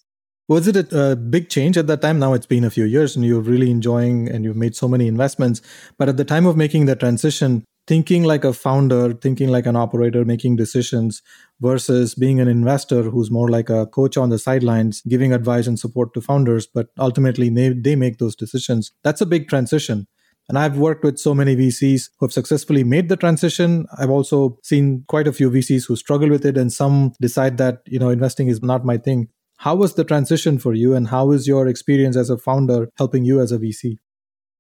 Was 0.47 0.67
it 0.67 0.75
a, 0.75 1.11
a, 1.11 1.15
big 1.15 1.49
change 1.49 1.77
at 1.77 1.87
that 1.87 2.01
time? 2.01 2.17
Now 2.17 2.33
it's 2.33 2.47
been 2.47 2.63
a 2.63 2.71
few 2.71 2.85
years 2.85 3.15
and 3.15 3.23
you're 3.23 3.41
really 3.41 3.69
enjoying 3.69 4.27
and 4.29 4.43
you've 4.43 4.55
made 4.55 4.75
so 4.75 4.87
many 4.87 5.07
investments. 5.07 5.61
But 5.97 6.09
at 6.09 6.17
the 6.17 6.25
time 6.25 6.47
of 6.47 6.57
making 6.57 6.87
the 6.87 6.95
transition, 6.95 7.63
thinking 7.85 8.23
like 8.23 8.43
a 8.43 8.53
founder, 8.53 9.13
thinking 9.13 9.49
like 9.49 9.65
an 9.65 9.75
operator, 9.75 10.25
making 10.25 10.55
decisions 10.55 11.21
versus 11.59 12.15
being 12.15 12.39
an 12.39 12.47
investor 12.47 13.03
who's 13.03 13.29
more 13.29 13.49
like 13.49 13.69
a 13.69 13.85
coach 13.87 14.17
on 14.17 14.29
the 14.29 14.39
sidelines, 14.39 15.01
giving 15.07 15.33
advice 15.33 15.67
and 15.67 15.79
support 15.79 16.13
to 16.13 16.21
founders, 16.21 16.67
but 16.67 16.87
ultimately 16.97 17.49
they, 17.49 17.69
they 17.69 17.95
make 17.95 18.17
those 18.17 18.35
decisions. 18.35 18.91
That's 19.03 19.21
a 19.21 19.25
big 19.25 19.49
transition. 19.49 20.07
And 20.50 20.58
I've 20.58 20.77
worked 20.77 21.03
with 21.03 21.20
so 21.20 21.36
many 21.36 21.56
VCs 21.56 22.10
who 22.18 22.25
have 22.25 22.34
successfully 22.34 22.84
made 22.84 23.08
the 23.08 23.15
transition. 23.15 23.86
I've 23.98 24.10
also 24.10 24.58
seen 24.63 25.06
quite 25.08 25.27
a 25.27 25.32
few 25.32 25.51
VCs 25.51 25.88
who 25.88 25.96
struggle 25.96 26.29
with 26.29 26.44
it 26.44 26.58
and 26.58 26.74
some 26.74 27.13
decide 27.22 27.58
that, 27.60 27.84
you 27.86 28.00
know, 28.00 28.10
investing 28.10 28.48
is 28.48 28.63
not 28.63 28.84
my 28.84 28.98
thing. 28.98 29.29
How 29.58 29.75
was 29.75 29.94
the 29.94 30.03
transition 30.03 30.58
for 30.58 30.74
you 30.74 30.96
and 30.96 31.08
how 31.08 31.32
is 31.32 31.48
your 31.48 31.68
experience 31.68 32.18
as 32.18 32.32
a 32.32 32.38
founder 32.38 32.89
helping 32.98 33.25
you 33.25 33.39
as 33.39 33.51
a 33.51 33.60
VC? 33.60 33.98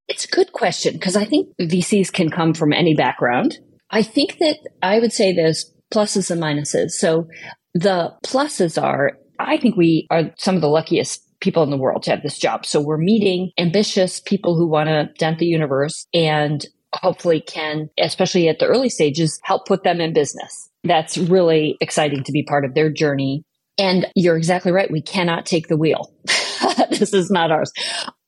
It's 0.07 0.25
a 0.25 0.29
good 0.29 0.51
question 0.53 0.93
because 0.93 1.15
I 1.15 1.25
think 1.25 1.49
VCs 1.59 2.13
can 2.13 2.29
come 2.29 2.53
from 2.53 2.71
any 2.71 2.93
background. 2.93 3.57
I 3.89 4.03
think 4.03 4.37
that 4.39 4.57
I 4.83 4.99
would 4.99 5.13
say 5.13 5.33
there's 5.33 5.73
pluses 5.91 6.29
and 6.29 6.41
minuses. 6.41 6.91
So 6.91 7.27
the 7.73 8.13
pluses 8.23 8.81
are 8.81 9.17
I 9.39 9.57
think 9.57 9.77
we 9.77 10.05
are 10.11 10.31
some 10.37 10.55
of 10.55 10.61
the 10.61 10.67
luckiest 10.67 11.23
people 11.39 11.63
in 11.63 11.69
the 11.69 11.77
world 11.77 12.03
to 12.03 12.11
have 12.11 12.23
this 12.23 12.37
job. 12.37 12.65
So 12.65 12.81
we're 12.81 12.97
meeting 12.97 13.51
ambitious 13.57 14.19
people 14.19 14.55
who 14.55 14.67
want 14.67 14.89
to 14.89 15.09
dent 15.17 15.39
the 15.39 15.45
universe 15.45 16.05
and 16.13 16.65
hopefully 16.93 17.41
can, 17.41 17.89
especially 17.97 18.49
at 18.49 18.59
the 18.59 18.65
early 18.65 18.89
stages, 18.89 19.39
help 19.43 19.65
put 19.65 19.83
them 19.83 20.01
in 20.01 20.13
business. 20.13 20.69
That's 20.83 21.17
really 21.17 21.77
exciting 21.81 22.23
to 22.23 22.31
be 22.31 22.43
part 22.43 22.65
of 22.65 22.73
their 22.73 22.91
journey. 22.91 23.43
And 23.77 24.07
you're 24.15 24.37
exactly 24.37 24.71
right. 24.71 24.91
We 24.91 25.01
cannot 25.01 25.45
take 25.45 25.67
the 25.67 25.77
wheel. 25.77 26.13
this 26.89 27.13
is 27.13 27.29
not 27.29 27.51
ours. 27.51 27.71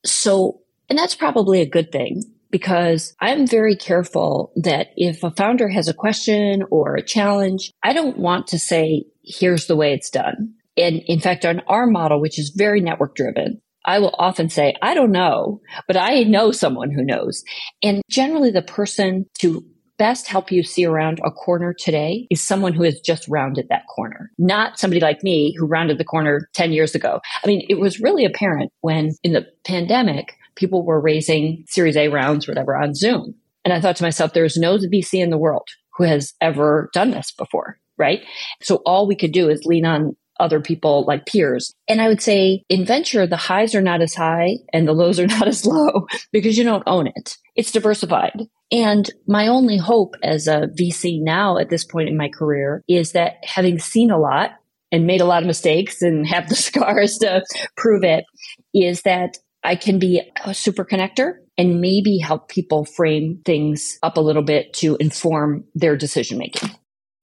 So, 0.05 0.61
and 0.89 0.97
that's 0.97 1.15
probably 1.15 1.61
a 1.61 1.65
good 1.65 1.91
thing 1.91 2.23
because 2.51 3.15
I'm 3.19 3.47
very 3.47 3.75
careful 3.75 4.51
that 4.57 4.89
if 4.95 5.23
a 5.23 5.31
founder 5.31 5.69
has 5.69 5.87
a 5.87 5.93
question 5.93 6.63
or 6.69 6.95
a 6.95 7.01
challenge, 7.01 7.71
I 7.81 7.93
don't 7.93 8.17
want 8.17 8.47
to 8.47 8.59
say, 8.59 9.05
here's 9.23 9.67
the 9.67 9.75
way 9.75 9.93
it's 9.93 10.09
done. 10.09 10.53
And 10.77 11.01
in 11.05 11.19
fact, 11.19 11.45
on 11.45 11.61
our 11.67 11.87
model, 11.87 12.21
which 12.21 12.39
is 12.39 12.53
very 12.55 12.81
network 12.81 13.15
driven, 13.15 13.61
I 13.85 13.99
will 13.99 14.15
often 14.17 14.49
say, 14.49 14.75
I 14.81 14.93
don't 14.93 15.11
know, 15.11 15.61
but 15.87 15.97
I 15.97 16.23
know 16.23 16.51
someone 16.51 16.91
who 16.91 17.03
knows. 17.03 17.43
And 17.81 18.01
generally 18.09 18.51
the 18.51 18.61
person 18.61 19.25
to 19.39 19.65
best 19.97 20.27
help 20.27 20.51
you 20.51 20.63
see 20.63 20.85
around 20.85 21.19
a 21.23 21.31
corner 21.31 21.75
today 21.77 22.25
is 22.31 22.43
someone 22.43 22.73
who 22.73 22.83
has 22.83 22.99
just 23.01 23.27
rounded 23.27 23.67
that 23.69 23.85
corner, 23.93 24.31
not 24.39 24.79
somebody 24.79 24.99
like 24.99 25.23
me 25.23 25.53
who 25.57 25.67
rounded 25.67 25.97
the 25.97 26.03
corner 26.03 26.49
10 26.53 26.71
years 26.71 26.95
ago. 26.95 27.21
I 27.43 27.47
mean, 27.47 27.65
it 27.69 27.79
was 27.79 27.99
really 27.99 28.25
apparent 28.25 28.71
when 28.81 29.11
in 29.23 29.33
the 29.33 29.45
pandemic, 29.63 30.33
people 30.55 30.83
were 30.83 30.99
raising 30.99 31.63
Series 31.67 31.95
A 31.95 32.07
rounds, 32.07 32.47
whatever, 32.47 32.75
on 32.75 32.95
Zoom. 32.95 33.35
And 33.63 33.73
I 33.73 33.79
thought 33.79 33.95
to 33.97 34.03
myself, 34.03 34.33
there's 34.33 34.57
no 34.57 34.77
VC 34.77 35.21
in 35.21 35.29
the 35.29 35.37
world 35.37 35.67
who 35.97 36.03
has 36.03 36.33
ever 36.41 36.89
done 36.93 37.11
this 37.11 37.31
before, 37.31 37.77
right? 37.97 38.21
So 38.61 38.77
all 38.85 39.07
we 39.07 39.15
could 39.15 39.31
do 39.31 39.49
is 39.49 39.65
lean 39.65 39.85
on 39.85 40.15
other 40.41 40.59
people 40.59 41.05
like 41.05 41.25
peers. 41.25 41.73
And 41.87 42.01
I 42.01 42.07
would 42.07 42.21
say 42.21 42.63
in 42.69 42.85
venture, 42.85 43.27
the 43.27 43.37
highs 43.37 43.75
are 43.75 43.81
not 43.81 44.01
as 44.01 44.13
high 44.13 44.57
and 44.73 44.87
the 44.87 44.93
lows 44.93 45.19
are 45.19 45.27
not 45.27 45.47
as 45.47 45.65
low 45.65 46.07
because 46.31 46.57
you 46.57 46.63
don't 46.63 46.83
own 46.87 47.07
it. 47.07 47.37
It's 47.55 47.71
diversified. 47.71 48.47
And 48.71 49.09
my 49.27 49.47
only 49.47 49.77
hope 49.77 50.15
as 50.23 50.47
a 50.47 50.67
VC 50.79 51.21
now 51.21 51.57
at 51.57 51.69
this 51.69 51.83
point 51.83 52.09
in 52.09 52.17
my 52.17 52.29
career 52.29 52.83
is 52.87 53.11
that 53.11 53.35
having 53.43 53.79
seen 53.79 54.11
a 54.11 54.19
lot 54.19 54.51
and 54.91 55.07
made 55.07 55.21
a 55.21 55.25
lot 55.25 55.43
of 55.43 55.47
mistakes 55.47 56.01
and 56.01 56.27
have 56.27 56.49
the 56.49 56.55
scars 56.55 57.17
to 57.19 57.43
prove 57.77 58.03
it 58.03 58.25
is 58.73 59.03
that 59.03 59.37
I 59.63 59.75
can 59.75 59.99
be 59.99 60.21
a 60.43 60.53
super 60.53 60.83
connector 60.85 61.35
and 61.57 61.81
maybe 61.81 62.17
help 62.17 62.49
people 62.49 62.85
frame 62.85 63.41
things 63.45 63.99
up 64.01 64.17
a 64.17 64.21
little 64.21 64.41
bit 64.41 64.73
to 64.73 64.97
inform 64.99 65.65
their 65.75 65.95
decision 65.95 66.39
making. 66.39 66.69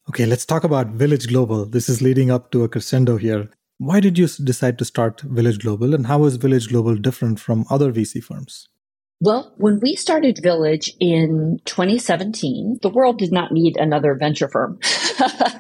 Okay, 0.09 0.25
let's 0.25 0.47
talk 0.47 0.65
about 0.65 0.87
Village 0.89 1.29
Global. 1.29 1.67
This 1.67 1.91
is 1.91 2.01
leading 2.01 2.31
up 2.31 2.51
to 2.53 2.65
a 2.65 2.69
crescendo 2.69 3.19
here. 3.19 3.51
Why 3.77 4.01
did 4.01 4.17
you 4.17 4.27
decide 4.27 4.79
to 4.79 4.85
start 4.87 5.21
Village 5.21 5.59
Global 5.59 5.95
and 5.95 6.07
how 6.07 6.25
is 6.25 6.37
Village 6.37 6.71
Global 6.71 6.97
different 6.97 7.39
from 7.39 7.67
other 7.69 7.93
VC 7.93 8.25
firms? 8.25 8.69
Well, 9.21 9.53
when 9.59 9.81
we 9.83 9.97
started 9.97 10.41
Village 10.43 10.95
in 10.99 11.61
2017, 11.67 12.79
the 12.81 12.89
world 12.89 13.19
did 13.19 13.33
not 13.33 13.53
need 13.53 13.77
another 13.77 14.15
venture 14.15 14.49
firm. 14.49 14.79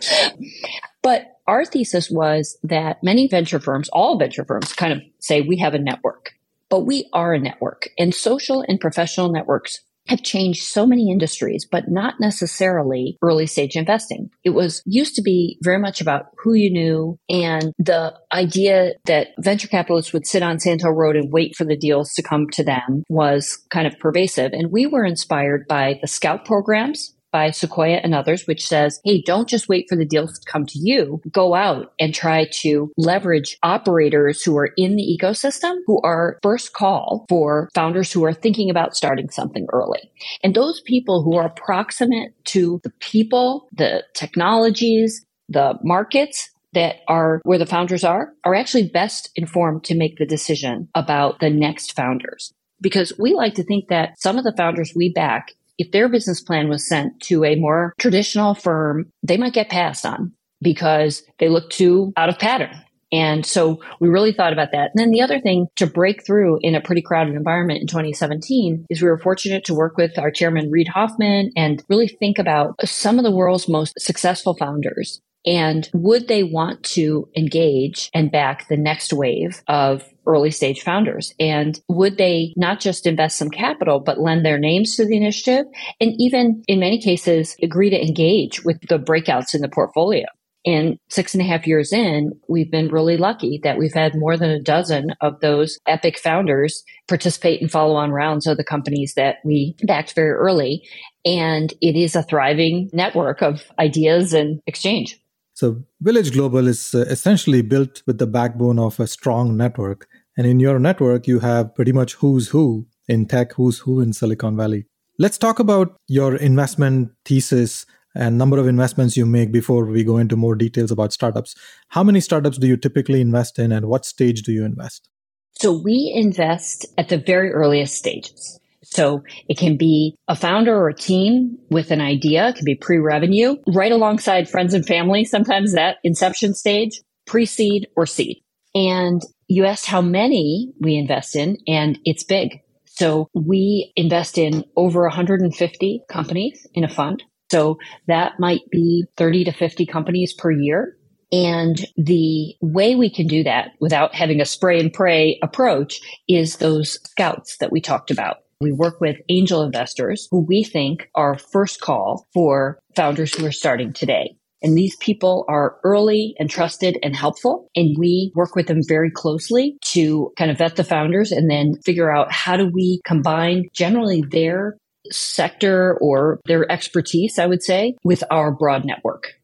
but 1.02 1.26
our 1.46 1.66
thesis 1.66 2.08
was 2.10 2.56
that 2.62 3.02
many 3.02 3.28
venture 3.28 3.60
firms, 3.60 3.90
all 3.90 4.18
venture 4.18 4.46
firms 4.46 4.72
kind 4.72 4.94
of 4.94 5.02
say 5.18 5.42
we 5.42 5.58
have 5.58 5.74
a 5.74 5.78
network, 5.78 6.32
but 6.70 6.86
we 6.86 7.06
are 7.12 7.34
a 7.34 7.38
network 7.38 7.90
and 7.98 8.14
social 8.14 8.64
and 8.66 8.80
professional 8.80 9.30
networks 9.30 9.80
have 10.08 10.22
changed 10.22 10.62
so 10.62 10.86
many 10.86 11.10
industries, 11.10 11.66
but 11.70 11.84
not 11.88 12.14
necessarily 12.20 13.18
early 13.22 13.46
stage 13.46 13.76
investing. 13.76 14.30
It 14.44 14.50
was 14.50 14.82
used 14.86 15.14
to 15.16 15.22
be 15.22 15.58
very 15.62 15.78
much 15.78 16.00
about 16.00 16.26
who 16.42 16.54
you 16.54 16.70
knew 16.70 17.18
and 17.28 17.72
the 17.78 18.14
idea 18.32 18.92
that 19.06 19.28
venture 19.38 19.68
capitalists 19.68 20.12
would 20.12 20.26
sit 20.26 20.42
on 20.42 20.58
Hill 20.62 20.90
Road 20.90 21.16
and 21.16 21.32
wait 21.32 21.56
for 21.56 21.64
the 21.64 21.76
deals 21.76 22.12
to 22.14 22.22
come 22.22 22.48
to 22.52 22.64
them 22.64 23.02
was 23.08 23.58
kind 23.70 23.86
of 23.86 23.98
pervasive. 23.98 24.52
And 24.52 24.70
we 24.70 24.86
were 24.86 25.04
inspired 25.04 25.66
by 25.68 25.98
the 26.00 26.08
scout 26.08 26.44
programs 26.44 27.14
by 27.32 27.50
Sequoia 27.50 27.96
and 27.96 28.14
others, 28.14 28.46
which 28.46 28.66
says, 28.66 29.00
Hey, 29.04 29.22
don't 29.22 29.48
just 29.48 29.68
wait 29.68 29.86
for 29.88 29.96
the 29.96 30.04
deals 30.04 30.38
to 30.38 30.50
come 30.50 30.66
to 30.66 30.78
you. 30.78 31.20
Go 31.30 31.54
out 31.54 31.92
and 31.98 32.14
try 32.14 32.46
to 32.60 32.90
leverage 32.96 33.58
operators 33.62 34.42
who 34.42 34.56
are 34.56 34.70
in 34.76 34.96
the 34.96 35.18
ecosystem 35.20 35.76
who 35.86 36.00
are 36.02 36.38
first 36.42 36.72
call 36.72 37.26
for 37.28 37.68
founders 37.74 38.12
who 38.12 38.24
are 38.24 38.32
thinking 38.32 38.70
about 38.70 38.96
starting 38.96 39.30
something 39.30 39.66
early. 39.72 40.10
And 40.42 40.54
those 40.54 40.80
people 40.80 41.22
who 41.22 41.36
are 41.36 41.50
proximate 41.50 42.32
to 42.46 42.80
the 42.84 42.92
people, 43.00 43.68
the 43.72 44.04
technologies, 44.14 45.24
the 45.48 45.78
markets 45.82 46.50
that 46.74 46.96
are 47.08 47.40
where 47.44 47.58
the 47.58 47.66
founders 47.66 48.04
are, 48.04 48.32
are 48.44 48.54
actually 48.54 48.88
best 48.88 49.30
informed 49.34 49.84
to 49.84 49.96
make 49.96 50.18
the 50.18 50.26
decision 50.26 50.88
about 50.94 51.40
the 51.40 51.50
next 51.50 51.96
founders 51.96 52.52
because 52.80 53.12
we 53.18 53.34
like 53.34 53.54
to 53.54 53.64
think 53.64 53.88
that 53.88 54.18
some 54.18 54.38
of 54.38 54.44
the 54.44 54.54
founders 54.56 54.92
we 54.94 55.12
back 55.12 55.52
if 55.78 55.90
their 55.92 56.08
business 56.08 56.40
plan 56.40 56.68
was 56.68 56.86
sent 56.86 57.20
to 57.22 57.44
a 57.44 57.56
more 57.56 57.94
traditional 57.98 58.54
firm, 58.54 59.10
they 59.22 59.36
might 59.36 59.52
get 59.52 59.70
passed 59.70 60.04
on 60.04 60.32
because 60.60 61.22
they 61.38 61.48
look 61.48 61.70
too 61.70 62.12
out 62.16 62.28
of 62.28 62.38
pattern. 62.38 62.82
And 63.10 63.46
so 63.46 63.80
we 64.00 64.08
really 64.08 64.32
thought 64.32 64.52
about 64.52 64.72
that. 64.72 64.90
And 64.94 65.00
then 65.00 65.10
the 65.10 65.22
other 65.22 65.40
thing 65.40 65.68
to 65.76 65.86
break 65.86 66.26
through 66.26 66.58
in 66.60 66.74
a 66.74 66.80
pretty 66.80 67.00
crowded 67.00 67.34
environment 67.34 67.80
in 67.80 67.86
2017 67.86 68.86
is 68.90 69.00
we 69.00 69.08
were 69.08 69.18
fortunate 69.18 69.64
to 69.64 69.74
work 69.74 69.96
with 69.96 70.18
our 70.18 70.30
chairman, 70.30 70.70
Reid 70.70 70.88
Hoffman, 70.88 71.50
and 71.56 71.82
really 71.88 72.08
think 72.08 72.38
about 72.38 72.74
some 72.86 73.18
of 73.18 73.24
the 73.24 73.30
world's 73.30 73.68
most 73.68 73.98
successful 73.98 74.54
founders 74.58 75.22
and 75.48 75.88
would 75.94 76.28
they 76.28 76.42
want 76.42 76.82
to 76.82 77.26
engage 77.34 78.10
and 78.12 78.30
back 78.30 78.68
the 78.68 78.76
next 78.76 79.14
wave 79.14 79.62
of 79.66 80.04
early 80.26 80.50
stage 80.50 80.82
founders? 80.82 81.32
And 81.40 81.80
would 81.88 82.18
they 82.18 82.52
not 82.54 82.80
just 82.80 83.06
invest 83.06 83.38
some 83.38 83.48
capital, 83.48 83.98
but 83.98 84.20
lend 84.20 84.44
their 84.44 84.58
names 84.58 84.94
to 84.96 85.06
the 85.06 85.16
initiative? 85.16 85.64
And 86.02 86.12
even 86.18 86.62
in 86.68 86.80
many 86.80 87.00
cases, 87.00 87.56
agree 87.62 87.88
to 87.88 88.00
engage 88.00 88.62
with 88.62 88.78
the 88.88 88.98
breakouts 88.98 89.54
in 89.54 89.62
the 89.62 89.70
portfolio. 89.70 90.26
And 90.66 90.98
six 91.08 91.32
and 91.32 91.40
a 91.40 91.46
half 91.46 91.66
years 91.66 91.94
in, 91.94 92.32
we've 92.46 92.70
been 92.70 92.88
really 92.88 93.16
lucky 93.16 93.58
that 93.62 93.78
we've 93.78 93.94
had 93.94 94.14
more 94.14 94.36
than 94.36 94.50
a 94.50 94.60
dozen 94.60 95.14
of 95.22 95.40
those 95.40 95.78
epic 95.86 96.18
founders 96.18 96.82
participate 97.06 97.62
in 97.62 97.68
follow 97.68 97.94
on 97.94 98.10
rounds 98.10 98.46
of 98.46 98.58
the 98.58 98.64
companies 98.64 99.14
that 99.14 99.36
we 99.46 99.76
backed 99.84 100.14
very 100.14 100.32
early. 100.32 100.86
And 101.24 101.72
it 101.80 101.96
is 101.96 102.14
a 102.14 102.22
thriving 102.22 102.90
network 102.92 103.40
of 103.40 103.62
ideas 103.78 104.34
and 104.34 104.60
exchange. 104.66 105.18
So, 105.58 105.82
Village 106.00 106.30
Global 106.34 106.68
is 106.68 106.94
uh, 106.94 107.00
essentially 107.10 107.62
built 107.62 108.04
with 108.06 108.18
the 108.18 108.28
backbone 108.28 108.78
of 108.78 109.00
a 109.00 109.08
strong 109.08 109.56
network. 109.56 110.06
And 110.36 110.46
in 110.46 110.60
your 110.60 110.78
network, 110.78 111.26
you 111.26 111.40
have 111.40 111.74
pretty 111.74 111.90
much 111.90 112.14
who's 112.14 112.50
who 112.50 112.86
in 113.08 113.26
tech, 113.26 113.54
who's 113.54 113.80
who 113.80 114.00
in 114.00 114.12
Silicon 114.12 114.56
Valley. 114.56 114.86
Let's 115.18 115.36
talk 115.36 115.58
about 115.58 115.96
your 116.06 116.36
investment 116.36 117.10
thesis 117.24 117.86
and 118.14 118.38
number 118.38 118.56
of 118.58 118.68
investments 118.68 119.16
you 119.16 119.26
make 119.26 119.50
before 119.50 119.84
we 119.84 120.04
go 120.04 120.18
into 120.18 120.36
more 120.36 120.54
details 120.54 120.92
about 120.92 121.12
startups. 121.12 121.56
How 121.88 122.04
many 122.04 122.20
startups 122.20 122.58
do 122.58 122.68
you 122.68 122.76
typically 122.76 123.20
invest 123.20 123.58
in 123.58 123.72
and 123.72 123.86
what 123.86 124.04
stage 124.04 124.42
do 124.42 124.52
you 124.52 124.64
invest? 124.64 125.08
So 125.54 125.72
we 125.72 126.12
invest 126.14 126.86
at 126.96 127.08
the 127.08 127.18
very 127.18 127.50
earliest 127.50 127.96
stages. 127.96 128.60
So 128.90 129.22
it 129.48 129.58
can 129.58 129.76
be 129.76 130.16
a 130.28 130.34
founder 130.34 130.74
or 130.74 130.88
a 130.88 130.94
team 130.94 131.58
with 131.70 131.90
an 131.90 132.00
idea. 132.00 132.48
It 132.48 132.56
can 132.56 132.64
be 132.64 132.74
pre-revenue 132.74 133.56
right 133.66 133.92
alongside 133.92 134.48
friends 134.48 134.72
and 134.72 134.86
family. 134.86 135.24
Sometimes 135.24 135.74
that 135.74 135.98
inception 136.04 136.54
stage, 136.54 137.00
pre-seed 137.26 137.88
or 137.96 138.06
seed. 138.06 138.42
And 138.74 139.20
you 139.46 139.66
asked 139.66 139.86
how 139.86 140.00
many 140.00 140.72
we 140.80 140.96
invest 140.96 141.36
in 141.36 141.58
and 141.66 141.98
it's 142.04 142.24
big. 142.24 142.60
So 142.86 143.28
we 143.34 143.92
invest 143.94 144.38
in 144.38 144.64
over 144.74 145.02
150 145.02 146.02
companies 146.08 146.66
in 146.74 146.82
a 146.82 146.88
fund. 146.88 147.22
So 147.52 147.78
that 148.06 148.40
might 148.40 148.62
be 148.70 149.04
30 149.16 149.44
to 149.44 149.52
50 149.52 149.86
companies 149.86 150.32
per 150.32 150.50
year. 150.50 150.96
And 151.30 151.78
the 151.96 152.54
way 152.62 152.94
we 152.94 153.10
can 153.10 153.26
do 153.26 153.44
that 153.44 153.72
without 153.80 154.14
having 154.14 154.40
a 154.40 154.46
spray 154.46 154.80
and 154.80 154.92
pray 154.92 155.38
approach 155.42 156.00
is 156.26 156.56
those 156.56 156.98
scouts 157.10 157.58
that 157.58 157.70
we 157.70 157.82
talked 157.82 158.10
about. 158.10 158.38
We 158.60 158.72
work 158.72 159.00
with 159.00 159.18
angel 159.28 159.62
investors 159.62 160.26
who 160.32 160.44
we 160.44 160.64
think 160.64 161.08
are 161.14 161.38
first 161.38 161.80
call 161.80 162.26
for 162.34 162.80
founders 162.96 163.32
who 163.32 163.46
are 163.46 163.52
starting 163.52 163.92
today. 163.92 164.34
And 164.62 164.76
these 164.76 164.96
people 164.96 165.44
are 165.48 165.76
early 165.84 166.34
and 166.40 166.50
trusted 166.50 166.98
and 167.04 167.14
helpful. 167.14 167.70
And 167.76 167.96
we 167.96 168.32
work 168.34 168.56
with 168.56 168.66
them 168.66 168.80
very 168.86 169.12
closely 169.12 169.78
to 169.92 170.32
kind 170.36 170.50
of 170.50 170.58
vet 170.58 170.74
the 170.74 170.82
founders 170.82 171.30
and 171.30 171.48
then 171.48 171.74
figure 171.84 172.10
out 172.10 172.32
how 172.32 172.56
do 172.56 172.68
we 172.72 173.00
combine 173.04 173.68
generally 173.72 174.24
their 174.28 174.76
sector 175.12 175.96
or 176.00 176.40
their 176.46 176.70
expertise, 176.70 177.38
I 177.38 177.46
would 177.46 177.62
say, 177.62 177.94
with 178.02 178.24
our 178.30 178.50
broad 178.50 178.84
network. 178.84 179.34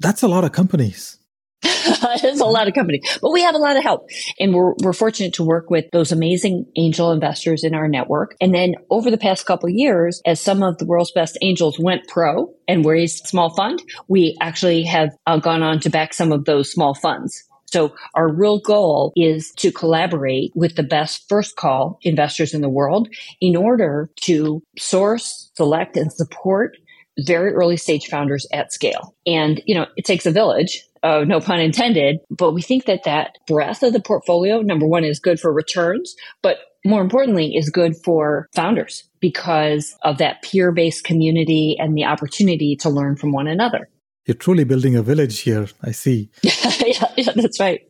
That's 0.00 0.22
a 0.22 0.28
lot 0.28 0.44
of 0.44 0.52
companies. 0.52 1.18
There's 2.22 2.40
a 2.40 2.44
lot 2.44 2.68
of 2.68 2.74
companies, 2.74 3.18
but 3.20 3.30
we 3.30 3.42
have 3.42 3.54
a 3.54 3.58
lot 3.58 3.76
of 3.76 3.82
help. 3.82 4.08
And 4.38 4.54
we're, 4.54 4.74
we're 4.82 4.92
fortunate 4.92 5.34
to 5.34 5.44
work 5.44 5.70
with 5.70 5.86
those 5.92 6.12
amazing 6.12 6.66
angel 6.76 7.12
investors 7.12 7.64
in 7.64 7.74
our 7.74 7.88
network. 7.88 8.36
And 8.40 8.54
then 8.54 8.74
over 8.90 9.10
the 9.10 9.18
past 9.18 9.46
couple 9.46 9.68
years, 9.68 10.20
as 10.26 10.40
some 10.40 10.62
of 10.62 10.78
the 10.78 10.86
world's 10.86 11.12
best 11.12 11.38
angels 11.42 11.78
went 11.78 12.06
pro 12.08 12.52
and 12.68 12.84
raised 12.84 13.26
small 13.26 13.50
fund, 13.50 13.82
we 14.08 14.36
actually 14.40 14.84
have 14.84 15.10
uh, 15.26 15.38
gone 15.38 15.62
on 15.62 15.80
to 15.80 15.90
back 15.90 16.14
some 16.14 16.32
of 16.32 16.44
those 16.44 16.70
small 16.70 16.94
funds. 16.94 17.44
So 17.66 17.92
our 18.14 18.32
real 18.32 18.60
goal 18.60 19.12
is 19.16 19.50
to 19.56 19.72
collaborate 19.72 20.52
with 20.54 20.76
the 20.76 20.84
best 20.84 21.28
first 21.28 21.56
call 21.56 21.98
investors 22.02 22.54
in 22.54 22.60
the 22.60 22.68
world 22.68 23.08
in 23.40 23.56
order 23.56 24.10
to 24.22 24.62
source, 24.78 25.50
select 25.56 25.96
and 25.96 26.12
support 26.12 26.76
very 27.18 27.52
early 27.52 27.76
stage 27.76 28.06
founders 28.06 28.46
at 28.52 28.72
scale. 28.72 29.14
And, 29.26 29.60
you 29.66 29.74
know, 29.74 29.86
it 29.96 30.04
takes 30.04 30.26
a 30.26 30.30
village 30.30 30.84
uh, 31.04 31.24
no 31.24 31.38
pun 31.38 31.60
intended. 31.60 32.18
But 32.30 32.52
we 32.52 32.62
think 32.62 32.86
that 32.86 33.04
that 33.04 33.36
breadth 33.46 33.82
of 33.82 33.92
the 33.92 34.00
portfolio, 34.00 34.60
number 34.60 34.86
one, 34.86 35.04
is 35.04 35.20
good 35.20 35.38
for 35.38 35.52
returns, 35.52 36.16
but 36.42 36.58
more 36.84 37.00
importantly, 37.00 37.54
is 37.56 37.70
good 37.70 37.96
for 38.04 38.48
founders 38.54 39.04
because 39.20 39.96
of 40.02 40.18
that 40.18 40.42
peer 40.42 40.72
based 40.72 41.04
community 41.04 41.76
and 41.78 41.96
the 41.96 42.04
opportunity 42.04 42.76
to 42.76 42.90
learn 42.90 43.16
from 43.16 43.32
one 43.32 43.46
another. 43.46 43.88
You're 44.26 44.34
truly 44.34 44.64
building 44.64 44.96
a 44.96 45.02
village 45.02 45.40
here. 45.40 45.68
I 45.82 45.92
see. 45.92 46.30
yeah, 46.42 47.12
yeah, 47.16 47.32
that's 47.34 47.60
right. 47.60 47.82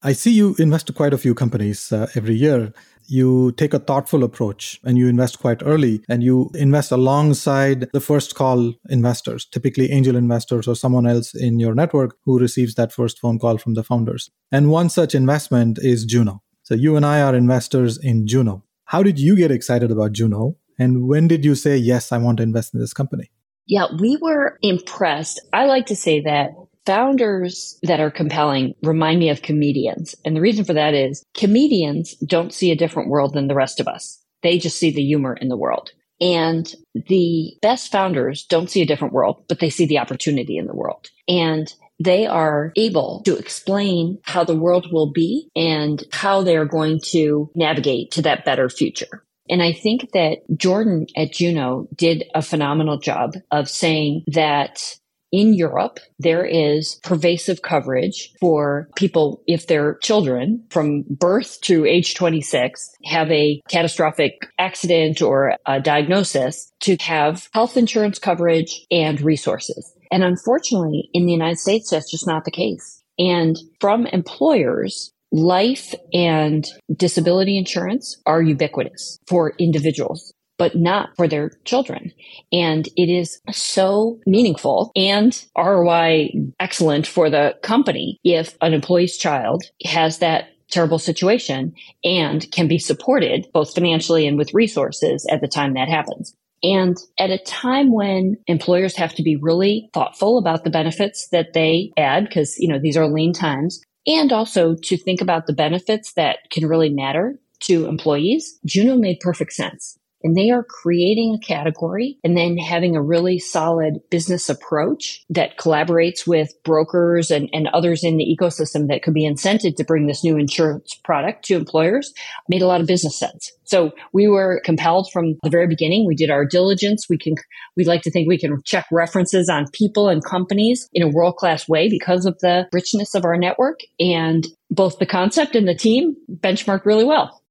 I 0.00 0.12
see 0.12 0.30
you 0.30 0.54
invest 0.60 0.94
quite 0.94 1.12
a 1.12 1.18
few 1.18 1.34
companies 1.34 1.90
uh, 1.90 2.06
every 2.14 2.36
year. 2.36 2.72
You 3.08 3.50
take 3.52 3.74
a 3.74 3.80
thoughtful 3.80 4.22
approach 4.22 4.78
and 4.84 4.96
you 4.96 5.08
invest 5.08 5.40
quite 5.40 5.60
early 5.64 6.02
and 6.08 6.22
you 6.22 6.52
invest 6.54 6.92
alongside 6.92 7.88
the 7.92 8.00
first 8.00 8.36
call 8.36 8.74
investors, 8.90 9.44
typically 9.46 9.90
angel 9.90 10.14
investors 10.14 10.68
or 10.68 10.76
someone 10.76 11.06
else 11.06 11.34
in 11.34 11.58
your 11.58 11.74
network 11.74 12.16
who 12.24 12.38
receives 12.38 12.76
that 12.76 12.92
first 12.92 13.18
phone 13.18 13.40
call 13.40 13.58
from 13.58 13.74
the 13.74 13.82
founders. 13.82 14.30
And 14.52 14.70
one 14.70 14.88
such 14.88 15.16
investment 15.16 15.78
is 15.80 16.04
Juno. 16.04 16.42
So 16.62 16.74
you 16.74 16.94
and 16.94 17.04
I 17.04 17.20
are 17.22 17.34
investors 17.34 17.98
in 18.00 18.28
Juno. 18.28 18.62
How 18.84 19.02
did 19.02 19.18
you 19.18 19.34
get 19.34 19.50
excited 19.50 19.90
about 19.90 20.12
Juno? 20.12 20.58
And 20.78 21.08
when 21.08 21.26
did 21.26 21.44
you 21.44 21.56
say, 21.56 21.76
yes, 21.76 22.12
I 22.12 22.18
want 22.18 22.36
to 22.36 22.44
invest 22.44 22.72
in 22.72 22.78
this 22.78 22.92
company? 22.92 23.32
Yeah, 23.66 23.86
we 23.98 24.16
were 24.20 24.58
impressed. 24.62 25.40
I 25.52 25.66
like 25.66 25.86
to 25.86 25.96
say 25.96 26.20
that 26.20 26.50
founders 26.88 27.78
that 27.82 28.00
are 28.00 28.10
compelling 28.10 28.74
remind 28.82 29.18
me 29.18 29.28
of 29.28 29.42
comedians. 29.42 30.14
And 30.24 30.34
the 30.34 30.40
reason 30.40 30.64
for 30.64 30.72
that 30.72 30.94
is 30.94 31.22
comedians 31.34 32.14
don't 32.26 32.54
see 32.54 32.70
a 32.70 32.76
different 32.76 33.10
world 33.10 33.34
than 33.34 33.46
the 33.46 33.54
rest 33.54 33.78
of 33.78 33.86
us. 33.86 34.18
They 34.42 34.58
just 34.58 34.78
see 34.78 34.90
the 34.90 35.04
humor 35.04 35.34
in 35.34 35.48
the 35.48 35.56
world. 35.58 35.90
And 36.18 36.74
the 36.94 37.52
best 37.60 37.92
founders 37.92 38.46
don't 38.46 38.70
see 38.70 38.80
a 38.80 38.86
different 38.86 39.12
world, 39.12 39.44
but 39.50 39.60
they 39.60 39.68
see 39.68 39.84
the 39.84 39.98
opportunity 39.98 40.56
in 40.56 40.66
the 40.66 40.74
world. 40.74 41.10
And 41.28 41.70
they 42.02 42.26
are 42.26 42.72
able 42.74 43.20
to 43.26 43.36
explain 43.36 44.18
how 44.22 44.44
the 44.44 44.56
world 44.56 44.90
will 44.90 45.12
be 45.12 45.50
and 45.54 46.02
how 46.10 46.42
they 46.42 46.56
are 46.56 46.64
going 46.64 47.00
to 47.08 47.50
navigate 47.54 48.12
to 48.12 48.22
that 48.22 48.46
better 48.46 48.70
future. 48.70 49.24
And 49.50 49.62
I 49.62 49.74
think 49.74 50.12
that 50.12 50.38
Jordan 50.56 51.06
at 51.14 51.32
Juno 51.32 51.86
did 51.94 52.24
a 52.34 52.40
phenomenal 52.40 52.98
job 52.98 53.34
of 53.50 53.68
saying 53.68 54.24
that 54.28 54.96
in 55.32 55.54
Europe, 55.54 55.98
there 56.18 56.44
is 56.44 57.00
pervasive 57.02 57.62
coverage 57.62 58.32
for 58.40 58.88
people 58.96 59.42
if 59.46 59.66
their 59.66 59.96
children 59.96 60.64
from 60.70 61.04
birth 61.08 61.60
to 61.62 61.84
age 61.84 62.14
26 62.14 62.90
have 63.04 63.30
a 63.30 63.60
catastrophic 63.68 64.48
accident 64.58 65.20
or 65.22 65.54
a 65.66 65.80
diagnosis 65.80 66.70
to 66.80 66.96
have 66.96 67.48
health 67.52 67.76
insurance 67.76 68.18
coverage 68.18 68.86
and 68.90 69.20
resources. 69.20 69.94
And 70.10 70.24
unfortunately, 70.24 71.10
in 71.12 71.26
the 71.26 71.32
United 71.32 71.58
States, 71.58 71.90
that's 71.90 72.10
just 72.10 72.26
not 72.26 72.44
the 72.44 72.50
case. 72.50 73.02
And 73.18 73.56
from 73.80 74.06
employers, 74.06 75.12
life 75.30 75.94
and 76.12 76.66
disability 76.94 77.58
insurance 77.58 78.16
are 78.24 78.40
ubiquitous 78.40 79.18
for 79.26 79.52
individuals 79.58 80.32
but 80.58 80.74
not 80.76 81.10
for 81.16 81.26
their 81.26 81.50
children. 81.64 82.12
And 82.52 82.86
it 82.96 83.08
is 83.08 83.40
so 83.52 84.20
meaningful 84.26 84.90
and 84.94 85.44
ROI 85.56 86.32
excellent 86.60 87.06
for 87.06 87.30
the 87.30 87.56
company 87.62 88.18
if 88.24 88.58
an 88.60 88.74
employee's 88.74 89.16
child 89.16 89.62
has 89.84 90.18
that 90.18 90.48
terrible 90.70 90.98
situation 90.98 91.72
and 92.04 92.50
can 92.52 92.68
be 92.68 92.78
supported 92.78 93.46
both 93.54 93.74
financially 93.74 94.26
and 94.26 94.36
with 94.36 94.52
resources 94.52 95.26
at 95.30 95.40
the 95.40 95.48
time 95.48 95.74
that 95.74 95.88
happens. 95.88 96.34
And 96.62 96.96
at 97.18 97.30
a 97.30 97.38
time 97.38 97.92
when 97.92 98.36
employers 98.48 98.96
have 98.96 99.14
to 99.14 99.22
be 99.22 99.36
really 99.36 99.88
thoughtful 99.94 100.38
about 100.38 100.64
the 100.64 100.70
benefits 100.70 101.28
that 101.28 101.52
they 101.52 101.92
add, 101.96 102.24
because, 102.24 102.58
you 102.58 102.68
know, 102.68 102.80
these 102.80 102.96
are 102.96 103.06
lean 103.06 103.32
times, 103.32 103.80
and 104.06 104.32
also 104.32 104.74
to 104.74 104.96
think 104.96 105.20
about 105.20 105.46
the 105.46 105.52
benefits 105.52 106.14
that 106.14 106.38
can 106.50 106.66
really 106.66 106.90
matter 106.90 107.38
to 107.60 107.86
employees, 107.86 108.58
Juno 108.66 108.96
made 108.96 109.20
perfect 109.20 109.52
sense 109.52 109.98
and 110.22 110.36
they 110.36 110.50
are 110.50 110.64
creating 110.64 111.34
a 111.34 111.46
category 111.46 112.18
and 112.24 112.36
then 112.36 112.56
having 112.56 112.96
a 112.96 113.02
really 113.02 113.38
solid 113.38 114.00
business 114.10 114.48
approach 114.48 115.24
that 115.30 115.58
collaborates 115.58 116.26
with 116.26 116.52
brokers 116.64 117.30
and, 117.30 117.48
and 117.52 117.68
others 117.68 118.02
in 118.04 118.16
the 118.16 118.36
ecosystem 118.38 118.88
that 118.88 119.02
could 119.02 119.14
be 119.14 119.28
incented 119.28 119.76
to 119.76 119.84
bring 119.84 120.06
this 120.06 120.24
new 120.24 120.36
insurance 120.36 120.94
product 121.04 121.44
to 121.44 121.54
employers 121.54 122.12
made 122.48 122.62
a 122.62 122.66
lot 122.66 122.80
of 122.80 122.86
business 122.86 123.18
sense. 123.18 123.52
So 123.64 123.92
we 124.12 124.28
were 124.28 124.62
compelled 124.64 125.10
from 125.12 125.36
the 125.42 125.50
very 125.50 125.66
beginning. 125.66 126.06
We 126.06 126.14
did 126.14 126.30
our 126.30 126.44
diligence. 126.44 127.06
We 127.08 127.18
can, 127.18 127.34
we'd 127.76 127.86
like 127.86 128.02
to 128.02 128.10
think 128.10 128.26
we 128.28 128.38
can 128.38 128.62
check 128.64 128.86
references 128.90 129.48
on 129.48 129.66
people 129.72 130.08
and 130.08 130.24
companies 130.24 130.88
in 130.92 131.02
a 131.02 131.08
world 131.08 131.36
class 131.36 131.68
way 131.68 131.88
because 131.88 132.24
of 132.24 132.38
the 132.40 132.66
richness 132.72 133.14
of 133.14 133.24
our 133.24 133.36
network 133.36 133.80
and 134.00 134.46
both 134.70 134.98
the 134.98 135.06
concept 135.06 135.54
and 135.54 135.68
the 135.68 135.74
team 135.74 136.16
benchmarked 136.30 136.86
really 136.86 137.04
well. 137.04 137.42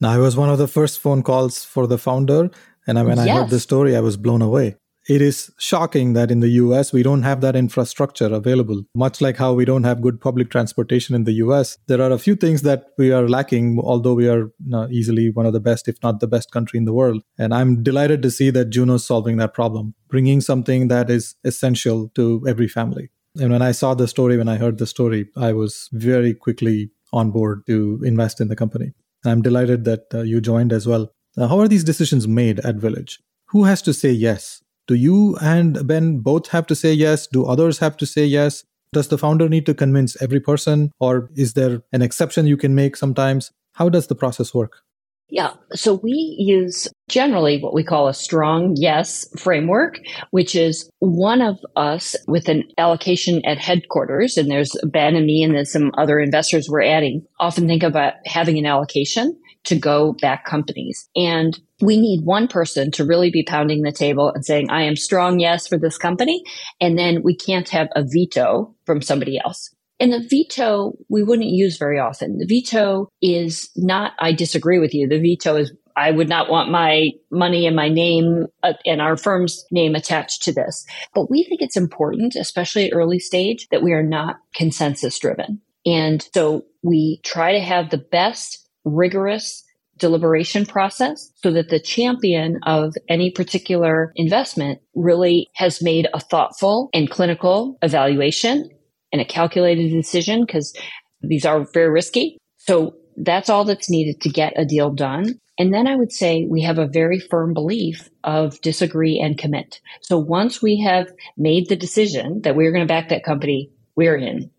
Now, 0.00 0.10
I 0.10 0.18
was 0.18 0.36
one 0.36 0.50
of 0.50 0.58
the 0.58 0.68
first 0.68 1.00
phone 1.00 1.22
calls 1.22 1.64
for 1.64 1.86
the 1.86 1.98
founder. 1.98 2.50
And 2.86 2.98
when 2.98 3.16
yes. 3.16 3.26
I 3.26 3.30
heard 3.30 3.50
the 3.50 3.60
story, 3.60 3.96
I 3.96 4.00
was 4.00 4.16
blown 4.16 4.42
away. 4.42 4.76
It 5.08 5.22
is 5.22 5.52
shocking 5.58 6.14
that 6.14 6.32
in 6.32 6.40
the 6.40 6.48
US, 6.48 6.92
we 6.92 7.04
don't 7.04 7.22
have 7.22 7.40
that 7.40 7.54
infrastructure 7.54 8.26
available. 8.26 8.82
Much 8.94 9.20
like 9.20 9.36
how 9.36 9.54
we 9.54 9.64
don't 9.64 9.84
have 9.84 10.02
good 10.02 10.20
public 10.20 10.50
transportation 10.50 11.14
in 11.14 11.24
the 11.24 11.34
US, 11.34 11.78
there 11.86 12.02
are 12.02 12.10
a 12.10 12.18
few 12.18 12.34
things 12.34 12.62
that 12.62 12.86
we 12.98 13.12
are 13.12 13.28
lacking, 13.28 13.78
although 13.78 14.14
we 14.14 14.28
are 14.28 14.50
easily 14.90 15.30
one 15.30 15.46
of 15.46 15.52
the 15.52 15.60
best, 15.60 15.86
if 15.88 16.02
not 16.02 16.18
the 16.18 16.26
best 16.26 16.50
country 16.50 16.76
in 16.76 16.86
the 16.86 16.92
world. 16.92 17.22
And 17.38 17.54
I'm 17.54 17.82
delighted 17.84 18.20
to 18.22 18.30
see 18.30 18.50
that 18.50 18.70
Juno's 18.70 19.06
solving 19.06 19.36
that 19.36 19.54
problem, 19.54 19.94
bringing 20.08 20.40
something 20.40 20.88
that 20.88 21.08
is 21.08 21.36
essential 21.44 22.10
to 22.16 22.44
every 22.46 22.68
family. 22.68 23.10
And 23.40 23.52
when 23.52 23.62
I 23.62 23.72
saw 23.72 23.94
the 23.94 24.08
story, 24.08 24.36
when 24.36 24.48
I 24.48 24.56
heard 24.56 24.78
the 24.78 24.86
story, 24.86 25.28
I 25.36 25.52
was 25.52 25.88
very 25.92 26.34
quickly 26.34 26.90
on 27.12 27.30
board 27.30 27.62
to 27.68 28.02
invest 28.04 28.40
in 28.40 28.48
the 28.48 28.56
company. 28.56 28.92
I'm 29.26 29.42
delighted 29.42 29.84
that 29.84 30.06
uh, 30.14 30.22
you 30.22 30.40
joined 30.40 30.72
as 30.72 30.86
well. 30.86 31.10
How 31.36 31.60
are 31.60 31.68
these 31.68 31.84
decisions 31.84 32.26
made 32.26 32.60
at 32.60 32.76
Village? 32.76 33.20
Who 33.46 33.64
has 33.64 33.82
to 33.82 33.92
say 33.92 34.10
yes? 34.10 34.62
Do 34.86 34.94
you 34.94 35.36
and 35.42 35.86
Ben 35.86 36.18
both 36.18 36.48
have 36.48 36.66
to 36.68 36.74
say 36.74 36.92
yes? 36.92 37.26
Do 37.26 37.44
others 37.44 37.78
have 37.78 37.96
to 37.98 38.06
say 38.06 38.24
yes? 38.24 38.64
Does 38.92 39.08
the 39.08 39.18
founder 39.18 39.48
need 39.48 39.66
to 39.66 39.74
convince 39.74 40.20
every 40.22 40.40
person, 40.40 40.92
or 41.00 41.30
is 41.34 41.52
there 41.52 41.82
an 41.92 42.02
exception 42.02 42.46
you 42.46 42.56
can 42.56 42.74
make 42.74 42.96
sometimes? 42.96 43.52
How 43.72 43.88
does 43.88 44.06
the 44.06 44.14
process 44.14 44.54
work? 44.54 44.82
Yeah. 45.28 45.54
So 45.72 45.94
we 45.94 46.36
use 46.38 46.86
generally 47.08 47.60
what 47.60 47.74
we 47.74 47.82
call 47.82 48.06
a 48.06 48.14
strong 48.14 48.74
yes 48.76 49.26
framework, 49.36 49.98
which 50.30 50.54
is 50.54 50.88
one 51.00 51.42
of 51.42 51.58
us 51.74 52.14
with 52.28 52.48
an 52.48 52.62
allocation 52.78 53.44
at 53.44 53.58
headquarters. 53.58 54.36
And 54.36 54.48
there's 54.50 54.76
Ben 54.84 55.16
and 55.16 55.26
me 55.26 55.42
and 55.42 55.54
then 55.54 55.64
some 55.64 55.90
other 55.98 56.20
investors 56.20 56.68
we're 56.68 56.82
adding 56.82 57.26
often 57.40 57.66
think 57.66 57.82
about 57.82 58.14
having 58.24 58.56
an 58.58 58.66
allocation 58.66 59.36
to 59.64 59.76
go 59.76 60.12
back 60.20 60.44
companies. 60.44 61.08
And 61.16 61.58
we 61.80 62.00
need 62.00 62.24
one 62.24 62.46
person 62.46 62.92
to 62.92 63.04
really 63.04 63.30
be 63.30 63.42
pounding 63.42 63.82
the 63.82 63.90
table 63.90 64.30
and 64.32 64.44
saying, 64.44 64.70
I 64.70 64.82
am 64.82 64.94
strong 64.94 65.40
yes 65.40 65.66
for 65.66 65.76
this 65.76 65.98
company. 65.98 66.44
And 66.80 66.96
then 66.96 67.22
we 67.24 67.36
can't 67.36 67.68
have 67.70 67.88
a 67.96 68.04
veto 68.04 68.74
from 68.84 69.02
somebody 69.02 69.40
else. 69.44 69.74
And 69.98 70.12
the 70.12 70.26
veto 70.28 70.92
we 71.08 71.22
wouldn't 71.22 71.48
use 71.48 71.78
very 71.78 71.98
often. 71.98 72.38
The 72.38 72.46
veto 72.46 73.08
is 73.22 73.70
not, 73.76 74.12
I 74.18 74.32
disagree 74.32 74.78
with 74.78 74.94
you. 74.94 75.08
The 75.08 75.20
veto 75.20 75.56
is, 75.56 75.72
I 75.96 76.10
would 76.10 76.28
not 76.28 76.50
want 76.50 76.70
my 76.70 77.12
money 77.30 77.66
and 77.66 77.74
my 77.74 77.88
name 77.88 78.46
uh, 78.62 78.74
and 78.84 79.00
our 79.00 79.16
firm's 79.16 79.64
name 79.70 79.94
attached 79.94 80.42
to 80.42 80.52
this. 80.52 80.84
But 81.14 81.30
we 81.30 81.44
think 81.44 81.62
it's 81.62 81.76
important, 81.76 82.36
especially 82.36 82.90
at 82.90 82.94
early 82.94 83.18
stage, 83.18 83.68
that 83.70 83.82
we 83.82 83.92
are 83.92 84.02
not 84.02 84.36
consensus 84.54 85.18
driven. 85.18 85.62
And 85.86 86.26
so 86.34 86.66
we 86.82 87.20
try 87.24 87.52
to 87.52 87.60
have 87.60 87.88
the 87.88 87.98
best 87.98 88.68
rigorous 88.84 89.62
deliberation 89.98 90.66
process 90.66 91.32
so 91.36 91.50
that 91.52 91.70
the 91.70 91.80
champion 91.80 92.60
of 92.64 92.94
any 93.08 93.30
particular 93.30 94.12
investment 94.16 94.80
really 94.94 95.48
has 95.54 95.82
made 95.82 96.06
a 96.12 96.20
thoughtful 96.20 96.90
and 96.92 97.10
clinical 97.10 97.78
evaluation 97.80 98.68
and 99.12 99.20
a 99.20 99.24
calculated 99.24 99.90
decision 99.90 100.44
because 100.44 100.74
these 101.20 101.44
are 101.44 101.64
very 101.72 101.90
risky. 101.90 102.38
So 102.58 102.94
that's 103.16 103.48
all 103.48 103.64
that's 103.64 103.90
needed 103.90 104.20
to 104.22 104.28
get 104.28 104.52
a 104.56 104.64
deal 104.64 104.90
done. 104.90 105.38
And 105.58 105.72
then 105.72 105.86
I 105.86 105.96
would 105.96 106.12
say 106.12 106.46
we 106.48 106.62
have 106.62 106.78
a 106.78 106.86
very 106.86 107.18
firm 107.18 107.54
belief 107.54 108.10
of 108.24 108.60
disagree 108.60 109.18
and 109.18 109.38
commit. 109.38 109.80
So 110.02 110.18
once 110.18 110.60
we 110.60 110.80
have 110.80 111.08
made 111.38 111.68
the 111.68 111.76
decision 111.76 112.42
that 112.42 112.56
we're 112.56 112.72
going 112.72 112.86
to 112.86 112.92
back 112.92 113.08
that 113.08 113.24
company, 113.24 113.70
we're 113.94 114.16
in. 114.16 114.50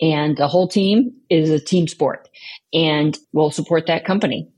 And 0.00 0.36
the 0.36 0.46
whole 0.46 0.68
team 0.68 1.12
is 1.28 1.50
a 1.50 1.58
team 1.58 1.88
sport 1.88 2.28
and 2.72 3.18
we'll 3.32 3.50
support 3.50 3.86
that 3.86 4.04
company. 4.04 4.48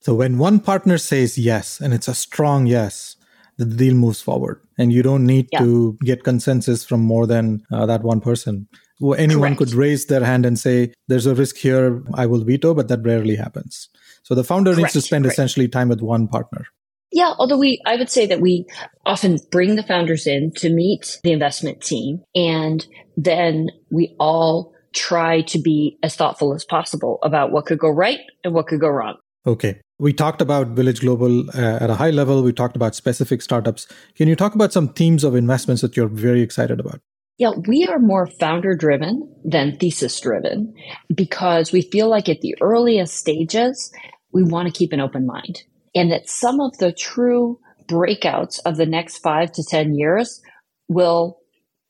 So 0.00 0.14
when 0.14 0.38
one 0.38 0.60
partner 0.60 0.98
says 0.98 1.36
yes, 1.36 1.80
and 1.80 1.92
it's 1.92 2.08
a 2.08 2.14
strong 2.14 2.66
yes, 2.66 3.16
the 3.58 3.64
deal 3.64 3.94
moves 3.94 4.20
forward 4.20 4.60
and 4.78 4.92
you 4.92 5.02
don't 5.02 5.26
need 5.26 5.48
yeah. 5.52 5.60
to 5.60 5.96
get 6.04 6.24
consensus 6.24 6.84
from 6.84 7.00
more 7.00 7.26
than 7.26 7.64
uh, 7.72 7.86
that 7.86 8.02
one 8.02 8.20
person 8.20 8.68
anyone 9.16 9.54
Correct. 9.54 9.58
could 9.58 9.74
raise 9.74 10.06
their 10.06 10.24
hand 10.24 10.46
and 10.46 10.58
say 10.58 10.92
there's 11.08 11.26
a 11.26 11.34
risk 11.34 11.56
here 11.56 12.02
i 12.14 12.26
will 12.26 12.44
veto 12.44 12.74
but 12.74 12.88
that 12.88 13.02
rarely 13.02 13.36
happens 13.36 13.88
so 14.22 14.34
the 14.34 14.44
founder 14.44 14.72
Correct. 14.72 14.82
needs 14.82 14.92
to 14.94 15.00
spend 15.00 15.24
Correct. 15.24 15.34
essentially 15.34 15.68
time 15.68 15.88
with 15.88 16.00
one 16.00 16.28
partner 16.28 16.66
yeah, 17.12 17.34
although 17.38 17.56
we, 17.56 17.80
I 17.86 17.96
would 17.96 18.10
say 18.10 18.26
that 18.26 18.40
we 18.40 18.66
often 19.04 19.38
bring 19.50 19.76
the 19.76 19.82
founders 19.82 20.26
in 20.26 20.52
to 20.56 20.68
meet 20.68 21.18
the 21.22 21.32
investment 21.32 21.80
team 21.80 22.22
and 22.34 22.86
then 23.16 23.68
we 23.90 24.14
all 24.18 24.74
try 24.92 25.42
to 25.42 25.58
be 25.58 25.98
as 26.02 26.16
thoughtful 26.16 26.54
as 26.54 26.64
possible 26.64 27.18
about 27.22 27.52
what 27.52 27.66
could 27.66 27.78
go 27.78 27.88
right 27.88 28.20
and 28.42 28.54
what 28.54 28.66
could 28.66 28.80
go 28.80 28.88
wrong. 28.88 29.16
Okay. 29.46 29.80
We 29.98 30.12
talked 30.12 30.42
about 30.42 30.68
Village 30.68 31.00
Global 31.00 31.48
uh, 31.50 31.78
at 31.80 31.88
a 31.88 31.94
high 31.94 32.10
level. 32.10 32.42
We 32.42 32.52
talked 32.52 32.76
about 32.76 32.94
specific 32.94 33.40
startups. 33.40 33.86
Can 34.14 34.28
you 34.28 34.36
talk 34.36 34.54
about 34.54 34.72
some 34.72 34.88
themes 34.88 35.24
of 35.24 35.34
investments 35.34 35.80
that 35.80 35.96
you're 35.96 36.08
very 36.08 36.42
excited 36.42 36.80
about? 36.80 37.00
Yeah, 37.38 37.52
we 37.66 37.86
are 37.86 37.98
more 37.98 38.26
founder 38.26 38.74
driven 38.74 39.30
than 39.44 39.76
thesis 39.78 40.18
driven 40.20 40.74
because 41.14 41.72
we 41.72 41.82
feel 41.82 42.08
like 42.08 42.28
at 42.28 42.40
the 42.40 42.54
earliest 42.60 43.14
stages, 43.14 43.90
we 44.32 44.42
want 44.42 44.68
to 44.68 44.78
keep 44.78 44.92
an 44.92 45.00
open 45.00 45.26
mind 45.26 45.62
and 45.94 46.10
that 46.10 46.28
some 46.28 46.60
of 46.60 46.76
the 46.78 46.92
true 46.92 47.58
breakouts 47.88 48.58
of 48.66 48.76
the 48.76 48.86
next 48.86 49.18
five 49.18 49.52
to 49.52 49.64
10 49.64 49.94
years 49.94 50.42
will 50.88 51.38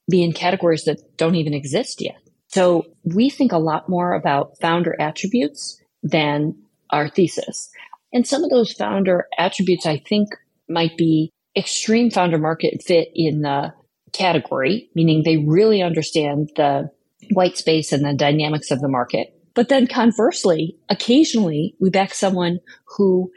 be 0.09 0.23
in 0.23 0.33
categories 0.33 0.85
that 0.85 1.01
don't 1.17 1.35
even 1.35 1.55
exist 1.55 2.01
yet. 2.01 2.21
So 2.49 2.87
we 3.03 3.31
think 3.31 3.53
a 3.53 3.59
lot 3.59 3.89
more 3.89 4.15
about 4.15 4.59
founder 4.61 4.95
attributes 5.01 5.81
than 6.03 6.57
our 6.91 7.09
thesis. 7.09 7.69
And 8.17 8.27
some 8.27 8.43
of 8.43 8.49
those 8.49 8.73
founder 8.73 9.27
attributes, 9.37 9.85
I 9.85 9.99
think, 9.99 10.31
might 10.71 10.97
be 10.97 11.35
extreme 11.55 12.11
founder 12.11 12.39
market 12.39 12.83
fit 12.83 13.09
in 13.15 13.43
the 13.43 13.75
category, 14.15 14.89
meaning 14.95 15.23
they 15.23 15.37
really 15.37 15.83
understand 15.83 16.49
the 16.57 16.89
white 17.33 17.59
space 17.59 17.93
and 17.93 18.07
the 18.07 18.15
dynamics 18.15 18.71
of 18.71 18.81
the 18.81 18.89
market. 18.89 19.39
But 19.55 19.69
then 19.69 19.87
conversely, 19.87 20.79
occasionally 20.89 21.75
we 21.79 21.91
back 21.91 22.15
someone 22.15 22.61
who 22.97 23.31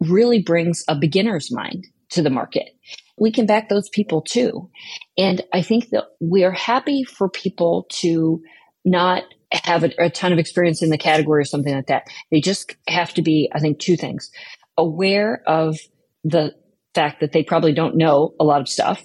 really 0.00 0.42
brings 0.42 0.82
a 0.88 0.96
beginner's 0.96 1.52
mind 1.52 1.86
to 2.10 2.20
the 2.20 2.28
market. 2.28 2.70
We 3.16 3.30
can 3.30 3.46
back 3.46 3.68
those 3.68 3.88
people 3.88 4.20
too. 4.20 4.68
And 5.16 5.42
I 5.52 5.62
think 5.62 5.90
that 5.90 6.06
we're 6.18 6.50
happy 6.50 7.04
for 7.04 7.28
people 7.28 7.86
to 8.00 8.42
not 8.84 9.22
have 9.64 9.84
a, 9.84 9.90
a, 9.98 10.10
ton 10.10 10.32
of 10.32 10.38
experience 10.38 10.82
in 10.82 10.90
the 10.90 10.98
category 10.98 11.42
or 11.42 11.44
something 11.44 11.74
like 11.74 11.86
that. 11.86 12.08
They 12.30 12.40
just 12.40 12.74
have 12.88 13.14
to 13.14 13.22
be, 13.22 13.50
I 13.54 13.60
think, 13.60 13.78
two 13.78 13.96
things 13.96 14.30
aware 14.76 15.42
of 15.46 15.78
the 16.24 16.54
fact 16.94 17.20
that 17.20 17.32
they 17.32 17.42
probably 17.42 17.72
don't 17.72 17.96
know 17.96 18.34
a 18.40 18.44
lot 18.44 18.60
of 18.60 18.68
stuff 18.68 19.02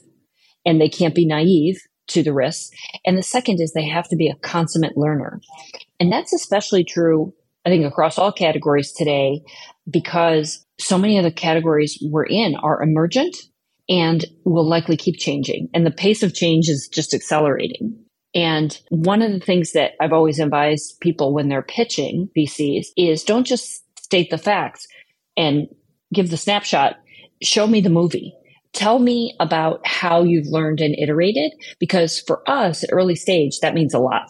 and 0.65 0.79
they 0.79 0.89
can't 0.89 1.15
be 1.15 1.25
naive 1.25 1.79
to 2.07 2.23
the 2.23 2.33
risks. 2.33 2.71
And 3.05 3.17
the 3.17 3.23
second 3.23 3.61
is 3.61 3.71
they 3.71 3.87
have 3.87 4.07
to 4.09 4.15
be 4.15 4.29
a 4.29 4.35
consummate 4.35 4.97
learner. 4.97 5.39
And 5.99 6.11
that's 6.11 6.33
especially 6.33 6.83
true, 6.83 7.33
I 7.65 7.69
think, 7.69 7.85
across 7.85 8.17
all 8.17 8.31
categories 8.31 8.91
today 8.91 9.41
because 9.89 10.65
so 10.79 10.97
many 10.97 11.17
of 11.17 11.23
the 11.23 11.31
categories 11.31 11.97
we're 12.01 12.25
in 12.25 12.55
are 12.55 12.81
emergent 12.81 13.35
and 13.87 14.25
will 14.45 14.67
likely 14.67 14.97
keep 14.97 15.17
changing. 15.17 15.69
And 15.73 15.85
the 15.85 15.91
pace 15.91 16.23
of 16.23 16.33
change 16.33 16.69
is 16.69 16.89
just 16.91 17.13
accelerating. 17.13 18.05
And 18.35 18.79
one 18.89 19.21
of 19.21 19.31
the 19.31 19.39
things 19.39 19.71
that 19.71 19.93
I've 19.99 20.13
always 20.13 20.39
advised 20.39 20.99
people 20.99 21.33
when 21.33 21.49
they're 21.49 21.61
pitching 21.61 22.29
VCs 22.37 22.87
is 22.95 23.23
don't 23.23 23.45
just 23.45 23.83
state 23.99 24.29
the 24.29 24.37
facts 24.37 24.87
and 25.35 25.67
give 26.13 26.29
the 26.29 26.37
snapshot. 26.37 26.97
Show 27.41 27.65
me 27.67 27.81
the 27.81 27.89
movie. 27.89 28.33
Tell 28.73 28.99
me 28.99 29.35
about 29.39 29.85
how 29.85 30.21
you've 30.21 30.47
learned 30.47 30.79
and 30.79 30.95
iterated 30.99 31.53
because 31.79 32.19
for 32.19 32.47
us 32.47 32.83
at 32.83 32.91
early 32.91 33.15
stage, 33.15 33.59
that 33.61 33.73
means 33.73 33.93
a 33.93 33.99
lot. 33.99 34.27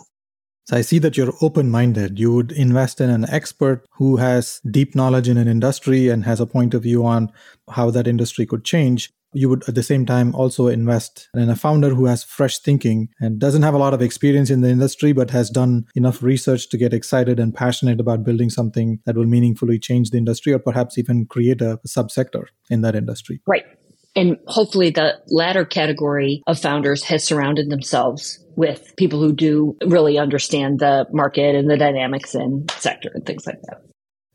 So 0.69 0.77
I 0.77 0.81
see 0.81 0.99
that 0.99 1.17
you're 1.17 1.33
open 1.41 1.71
minded. 1.71 2.19
You 2.19 2.33
would 2.35 2.51
invest 2.51 3.01
in 3.01 3.09
an 3.09 3.27
expert 3.27 3.85
who 3.93 4.17
has 4.17 4.61
deep 4.69 4.95
knowledge 4.95 5.27
in 5.27 5.35
an 5.35 5.47
industry 5.47 6.09
and 6.09 6.23
has 6.25 6.39
a 6.39 6.45
point 6.45 6.75
of 6.75 6.83
view 6.83 7.05
on 7.05 7.31
how 7.71 7.89
that 7.89 8.07
industry 8.07 8.45
could 8.45 8.63
change. 8.63 9.11
You 9.33 9.49
would 9.49 9.67
at 9.67 9.75
the 9.75 9.83
same 9.83 10.05
time 10.05 10.33
also 10.33 10.67
invest 10.67 11.29
in 11.33 11.49
a 11.49 11.55
founder 11.55 11.89
who 11.89 12.05
has 12.05 12.23
fresh 12.23 12.59
thinking 12.59 13.09
and 13.19 13.39
doesn't 13.39 13.61
have 13.61 13.73
a 13.73 13.77
lot 13.77 13.93
of 13.93 14.01
experience 14.01 14.49
in 14.49 14.61
the 14.61 14.69
industry, 14.69 15.11
but 15.11 15.29
has 15.31 15.49
done 15.49 15.85
enough 15.95 16.23
research 16.23 16.69
to 16.69 16.77
get 16.77 16.93
excited 16.93 17.39
and 17.39 17.53
passionate 17.53 17.99
about 17.99 18.23
building 18.23 18.49
something 18.49 18.99
that 19.05 19.15
will 19.15 19.25
meaningfully 19.25 19.77
change 19.79 20.09
the 20.09 20.17
industry 20.17 20.53
or 20.53 20.59
perhaps 20.59 20.97
even 20.97 21.25
create 21.25 21.61
a 21.61 21.79
subsector 21.87 22.45
in 22.69 22.81
that 22.81 22.95
industry. 22.95 23.41
Right. 23.45 23.65
And 24.15 24.37
hopefully 24.47 24.89
the 24.89 25.13
latter 25.27 25.65
category 25.65 26.41
of 26.47 26.59
founders 26.59 27.03
has 27.03 27.23
surrounded 27.23 27.69
themselves 27.69 28.43
with 28.55 28.93
people 28.97 29.19
who 29.19 29.31
do 29.31 29.77
really 29.85 30.17
understand 30.17 30.79
the 30.79 31.05
market 31.11 31.55
and 31.55 31.69
the 31.69 31.77
dynamics 31.77 32.35
and 32.35 32.69
sector 32.71 33.11
and 33.13 33.25
things 33.25 33.45
like 33.45 33.61
that. 33.63 33.81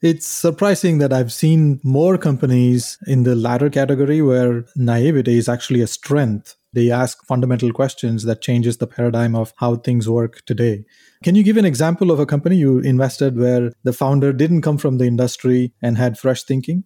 It's 0.02 0.26
surprising 0.26 0.98
that 0.98 1.12
I've 1.12 1.33
seen 1.33 1.80
more 1.83 2.18
companies 2.18 2.98
in 3.07 3.22
the 3.22 3.35
latter 3.35 3.70
category 3.70 4.20
where 4.20 4.66
naivety 4.76 5.38
is 5.38 5.48
actually 5.48 5.80
a 5.80 5.87
strength. 5.87 6.57
They 6.74 6.90
ask 6.90 7.24
fundamental 7.24 7.72
questions 7.72 8.24
that 8.24 8.42
changes 8.42 8.76
the 8.76 8.87
paradigm 8.87 9.35
of 9.35 9.54
how 9.57 9.76
things 9.76 10.09
work 10.09 10.44
today. 10.44 10.85
Can 11.22 11.37
you 11.37 11.42
give 11.42 11.57
an 11.57 11.64
example 11.64 12.11
of 12.11 12.18
a 12.18 12.26
company 12.26 12.57
you 12.57 12.80
invested 12.80 13.38
where 13.38 13.72
the 13.85 13.92
founder 13.92 14.33
didn't 14.33 14.62
come 14.62 14.76
from 14.76 14.98
the 14.98 15.07
industry 15.07 15.72
and 15.80 15.96
had 15.96 16.18
fresh 16.18 16.42
thinking? 16.42 16.85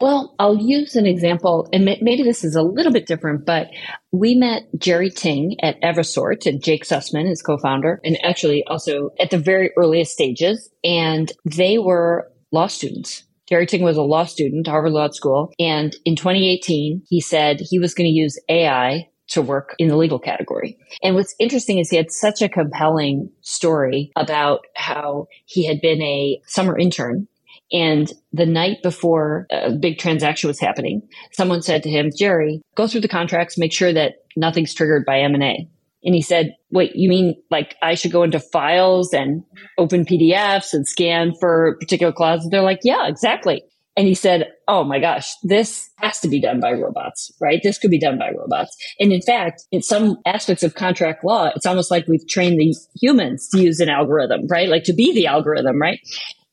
Well, 0.00 0.34
I'll 0.38 0.56
use 0.56 0.94
an 0.94 1.06
example, 1.06 1.68
and 1.72 1.84
maybe 1.84 2.22
this 2.22 2.44
is 2.44 2.54
a 2.54 2.62
little 2.62 2.92
bit 2.92 3.06
different, 3.06 3.44
but 3.44 3.68
we 4.12 4.36
met 4.36 4.62
Jerry 4.78 5.10
Ting 5.10 5.56
at 5.60 5.80
Evisort 5.82 6.46
and 6.46 6.62
Jake 6.62 6.84
Sussman, 6.84 7.26
his 7.26 7.42
co-founder, 7.42 8.00
and 8.04 8.16
actually 8.24 8.64
also 8.64 9.10
at 9.20 9.30
the 9.30 9.38
very 9.38 9.70
earliest 9.76 10.12
stages, 10.12 10.70
and 10.84 11.32
they 11.44 11.78
were 11.78 12.30
law 12.52 12.66
students. 12.66 13.24
Jerry 13.48 13.66
Ting 13.66 13.82
was 13.82 13.96
a 13.96 14.02
law 14.02 14.24
student, 14.24 14.66
Harvard 14.66 14.92
Law 14.92 15.08
School, 15.08 15.52
and 15.58 15.96
in 16.04 16.16
2018, 16.16 17.02
he 17.08 17.20
said 17.20 17.60
he 17.60 17.78
was 17.78 17.94
going 17.94 18.06
to 18.06 18.12
use 18.12 18.38
AI 18.48 19.08
to 19.28 19.42
work 19.42 19.74
in 19.78 19.88
the 19.88 19.96
legal 19.96 20.18
category. 20.18 20.76
And 21.02 21.14
what's 21.14 21.34
interesting 21.38 21.78
is 21.78 21.90
he 21.90 21.96
had 21.96 22.10
such 22.10 22.42
a 22.42 22.48
compelling 22.48 23.30
story 23.42 24.10
about 24.16 24.60
how 24.74 25.28
he 25.46 25.66
had 25.66 25.80
been 25.80 26.00
a 26.02 26.40
summer 26.46 26.78
intern 26.78 27.28
and 27.72 28.10
the 28.32 28.46
night 28.46 28.78
before 28.82 29.46
a 29.50 29.72
big 29.72 29.98
transaction 29.98 30.48
was 30.48 30.60
happening, 30.60 31.02
someone 31.32 31.62
said 31.62 31.82
to 31.82 31.90
him, 31.90 32.10
Jerry, 32.16 32.62
go 32.74 32.86
through 32.86 33.02
the 33.02 33.08
contracts, 33.08 33.58
make 33.58 33.72
sure 33.72 33.92
that 33.92 34.14
nothing's 34.36 34.74
triggered 34.74 35.04
by 35.04 35.20
M&A. 35.20 35.68
And 36.08 36.14
he 36.14 36.22
said, 36.22 36.56
wait, 36.70 36.92
you 36.94 37.06
mean 37.06 37.34
like 37.50 37.76
I 37.82 37.92
should 37.92 38.12
go 38.12 38.22
into 38.22 38.40
files 38.40 39.12
and 39.12 39.42
open 39.76 40.06
PDFs 40.06 40.72
and 40.72 40.88
scan 40.88 41.34
for 41.38 41.76
particular 41.80 42.14
clauses? 42.14 42.48
They're 42.50 42.62
like, 42.62 42.80
yeah, 42.82 43.06
exactly. 43.08 43.62
And 43.94 44.06
he 44.06 44.14
said, 44.14 44.46
Oh 44.68 44.84
my 44.84 45.00
gosh, 45.00 45.30
this 45.42 45.90
has 45.98 46.18
to 46.20 46.28
be 46.28 46.40
done 46.40 46.60
by 46.60 46.72
robots, 46.72 47.30
right? 47.42 47.60
This 47.62 47.76
could 47.76 47.90
be 47.90 47.98
done 47.98 48.18
by 48.18 48.30
robots. 48.30 48.74
And 48.98 49.12
in 49.12 49.20
fact, 49.20 49.64
in 49.70 49.82
some 49.82 50.16
aspects 50.24 50.62
of 50.62 50.76
contract 50.76 51.24
law, 51.26 51.50
it's 51.54 51.66
almost 51.66 51.90
like 51.90 52.06
we've 52.08 52.26
trained 52.26 52.58
the 52.58 52.74
humans 52.98 53.46
to 53.48 53.60
use 53.60 53.78
an 53.78 53.90
algorithm, 53.90 54.46
right? 54.48 54.70
Like 54.70 54.84
to 54.84 54.94
be 54.94 55.12
the 55.12 55.26
algorithm, 55.26 55.78
right? 55.78 56.00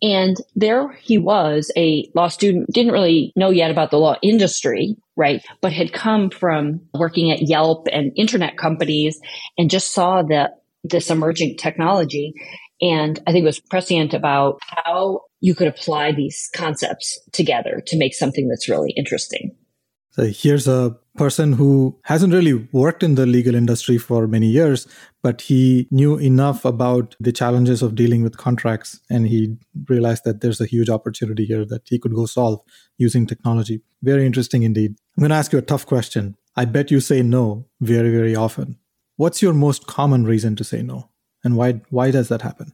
And 0.01 0.35
there 0.55 0.91
he 1.01 1.17
was, 1.17 1.71
a 1.77 2.09
law 2.13 2.27
student, 2.27 2.67
didn't 2.71 2.91
really 2.91 3.31
know 3.35 3.49
yet 3.49 3.71
about 3.71 3.91
the 3.91 3.97
law 3.97 4.15
industry, 4.21 4.97
right? 5.15 5.43
But 5.61 5.71
had 5.71 5.93
come 5.93 6.29
from 6.29 6.81
working 6.93 7.31
at 7.31 7.47
Yelp 7.47 7.87
and 7.91 8.11
internet 8.15 8.57
companies 8.57 9.19
and 9.57 9.69
just 9.69 9.93
saw 9.93 10.21
that 10.23 10.61
this 10.83 11.09
emerging 11.09 11.57
technology. 11.57 12.33
And 12.81 13.19
I 13.25 13.31
think 13.31 13.43
it 13.43 13.47
was 13.47 13.59
prescient 13.59 14.13
about 14.13 14.59
how 14.61 15.21
you 15.39 15.55
could 15.55 15.67
apply 15.67 16.11
these 16.11 16.49
concepts 16.55 17.17
together 17.31 17.81
to 17.87 17.97
make 17.97 18.13
something 18.13 18.47
that's 18.47 18.69
really 18.69 18.91
interesting. 18.97 19.55
So 20.11 20.25
here's 20.25 20.67
a 20.67 20.97
person 21.15 21.53
who 21.53 21.99
hasn't 22.03 22.33
really 22.33 22.67
worked 22.71 23.03
in 23.03 23.15
the 23.15 23.25
legal 23.25 23.55
industry 23.55 23.97
for 23.97 24.27
many 24.27 24.47
years, 24.47 24.87
but 25.25 25.41
he 25.41 25.87
knew 25.89 26.17
enough 26.17 26.65
about 26.65 27.15
the 27.19 27.31
challenges 27.31 27.81
of 27.81 27.95
dealing 27.95 28.21
with 28.21 28.37
contracts. 28.37 28.99
And 29.09 29.27
he 29.27 29.57
realized 29.89 30.23
that 30.23 30.41
there's 30.41 30.61
a 30.61 30.67
huge 30.67 30.87
opportunity 30.87 31.45
here 31.45 31.65
that 31.65 31.81
he 31.85 31.97
could 31.97 32.13
go 32.13 32.27
solve 32.27 32.61
using 32.99 33.25
technology. 33.25 33.81
Very 34.03 34.27
interesting 34.27 34.61
indeed. 34.61 34.91
I'm 35.17 35.21
going 35.21 35.31
to 35.31 35.35
ask 35.35 35.51
you 35.51 35.57
a 35.57 35.63
tough 35.63 35.87
question. 35.87 36.37
I 36.55 36.65
bet 36.65 36.91
you 36.91 36.99
say 36.99 37.23
no 37.23 37.65
very, 37.81 38.11
very 38.11 38.35
often. 38.35 38.77
What's 39.15 39.41
your 39.41 39.55
most 39.55 39.87
common 39.87 40.25
reason 40.25 40.55
to 40.57 40.63
say 40.63 40.83
no? 40.83 41.09
And 41.43 41.57
why, 41.57 41.81
why 41.89 42.11
does 42.11 42.27
that 42.27 42.43
happen? 42.43 42.73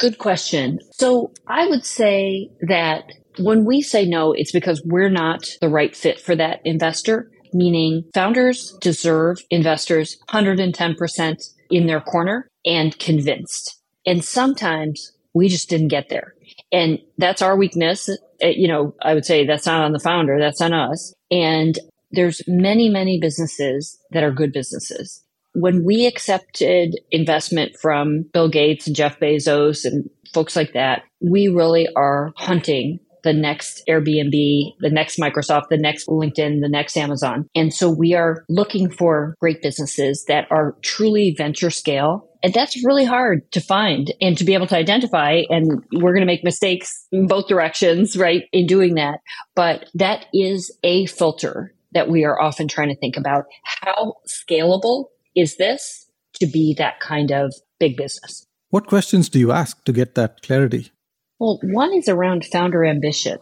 Good 0.00 0.16
question. 0.16 0.78
So 0.92 1.34
I 1.46 1.66
would 1.66 1.84
say 1.84 2.48
that 2.62 3.04
when 3.38 3.66
we 3.66 3.82
say 3.82 4.06
no, 4.06 4.32
it's 4.32 4.50
because 4.50 4.82
we're 4.86 5.10
not 5.10 5.44
the 5.60 5.68
right 5.68 5.94
fit 5.94 6.20
for 6.20 6.34
that 6.36 6.60
investor, 6.64 7.30
meaning 7.52 8.04
founders 8.14 8.74
deserve 8.80 9.40
investors 9.50 10.16
110% 10.30 11.36
in 11.70 11.86
their 11.86 12.00
corner 12.00 12.48
and 12.64 12.98
convinced. 12.98 13.80
And 14.06 14.24
sometimes 14.24 15.12
we 15.34 15.48
just 15.48 15.68
didn't 15.68 15.88
get 15.88 16.08
there. 16.08 16.34
And 16.72 16.98
that's 17.18 17.42
our 17.42 17.56
weakness. 17.56 18.08
Uh, 18.42 18.48
you 18.48 18.68
know, 18.68 18.94
I 19.02 19.14
would 19.14 19.24
say 19.24 19.46
that's 19.46 19.66
not 19.66 19.82
on 19.82 19.92
the 19.92 20.00
founder, 20.00 20.38
that's 20.38 20.60
on 20.60 20.72
us. 20.72 21.14
And 21.30 21.78
there's 22.10 22.40
many, 22.46 22.88
many 22.88 23.20
businesses 23.20 23.98
that 24.12 24.24
are 24.24 24.32
good 24.32 24.52
businesses. 24.52 25.22
When 25.54 25.84
we 25.84 26.06
accepted 26.06 26.98
investment 27.10 27.76
from 27.80 28.22
Bill 28.32 28.48
Gates 28.48 28.86
and 28.86 28.94
Jeff 28.94 29.18
Bezos 29.18 29.84
and 29.84 30.08
folks 30.32 30.54
like 30.54 30.74
that, 30.74 31.02
we 31.20 31.48
really 31.48 31.88
are 31.96 32.32
hunting 32.36 33.00
the 33.26 33.34
next 33.34 33.82
Airbnb, 33.88 34.30
the 34.78 34.90
next 34.90 35.18
Microsoft, 35.18 35.64
the 35.68 35.76
next 35.76 36.06
LinkedIn, 36.06 36.60
the 36.60 36.68
next 36.68 36.96
Amazon. 36.96 37.48
And 37.54 37.74
so 37.74 37.90
we 37.90 38.14
are 38.14 38.44
looking 38.48 38.88
for 38.88 39.34
great 39.40 39.60
businesses 39.60 40.24
that 40.28 40.46
are 40.50 40.76
truly 40.82 41.34
venture 41.36 41.70
scale. 41.70 42.30
And 42.42 42.54
that's 42.54 42.82
really 42.84 43.04
hard 43.04 43.50
to 43.52 43.60
find 43.60 44.12
and 44.20 44.38
to 44.38 44.44
be 44.44 44.54
able 44.54 44.68
to 44.68 44.76
identify. 44.76 45.42
And 45.50 45.82
we're 45.92 46.12
going 46.12 46.20
to 46.20 46.26
make 46.26 46.44
mistakes 46.44 47.06
in 47.12 47.26
both 47.26 47.48
directions, 47.48 48.16
right? 48.16 48.44
In 48.52 48.66
doing 48.66 48.94
that. 48.94 49.18
But 49.54 49.90
that 49.94 50.26
is 50.32 50.74
a 50.84 51.06
filter 51.06 51.74
that 51.92 52.08
we 52.08 52.24
are 52.24 52.40
often 52.40 52.68
trying 52.68 52.88
to 52.88 52.96
think 52.96 53.16
about. 53.16 53.44
How 53.64 54.14
scalable 54.26 55.06
is 55.34 55.56
this? 55.56 56.06
to 56.40 56.46
be 56.46 56.74
that 56.78 57.00
kind 57.00 57.30
of 57.30 57.54
big 57.78 57.96
business. 57.96 58.46
What 58.70 58.86
questions 58.86 59.28
do 59.28 59.38
you 59.38 59.52
ask 59.52 59.84
to 59.84 59.92
get 59.92 60.14
that 60.14 60.42
clarity? 60.42 60.90
Well, 61.38 61.58
one 61.62 61.92
is 61.92 62.08
around 62.08 62.46
founder 62.46 62.84
ambition 62.84 63.38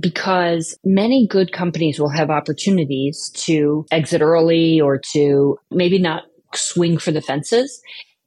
because 0.00 0.76
many 0.84 1.26
good 1.26 1.52
companies 1.52 1.98
will 1.98 2.10
have 2.10 2.30
opportunities 2.30 3.30
to 3.34 3.84
exit 3.90 4.22
early 4.22 4.80
or 4.80 5.00
to 5.12 5.58
maybe 5.70 5.98
not 5.98 6.24
swing 6.54 6.98
for 6.98 7.10
the 7.10 7.20
fences. 7.20 7.80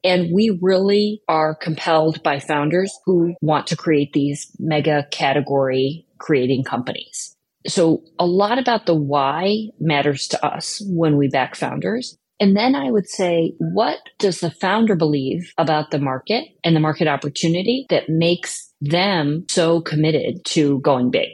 And 0.03 0.31
we 0.33 0.57
really 0.61 1.21
are 1.27 1.55
compelled 1.55 2.21
by 2.21 2.39
founders 2.39 2.93
who 3.05 3.35
want 3.41 3.67
to 3.67 3.75
create 3.75 4.13
these 4.13 4.51
mega 4.59 5.07
category 5.11 6.05
creating 6.19 6.63
companies. 6.63 7.35
So 7.67 8.03
a 8.19 8.25
lot 8.25 8.59
about 8.59 8.85
the 8.85 8.93
why 8.93 9.69
matters 9.79 10.27
to 10.29 10.45
us 10.45 10.81
when 10.87 11.17
we 11.17 11.27
back 11.29 11.55
founders. 11.55 12.17
And 12.39 12.55
then 12.55 12.75
I 12.75 12.91
would 12.91 13.07
say, 13.07 13.53
what 13.59 13.99
does 14.19 14.39
the 14.41 14.51
founder 14.51 14.95
believe 14.95 15.53
about 15.57 15.91
the 15.91 15.99
market 15.99 16.45
and 16.63 16.75
the 16.75 16.81
market 16.81 17.07
opportunity 17.07 17.85
that 17.89 18.09
makes 18.09 18.73
them 18.81 19.45
so 19.49 19.81
committed 19.81 20.43
to 20.45 20.79
going 20.81 21.11
big? 21.11 21.29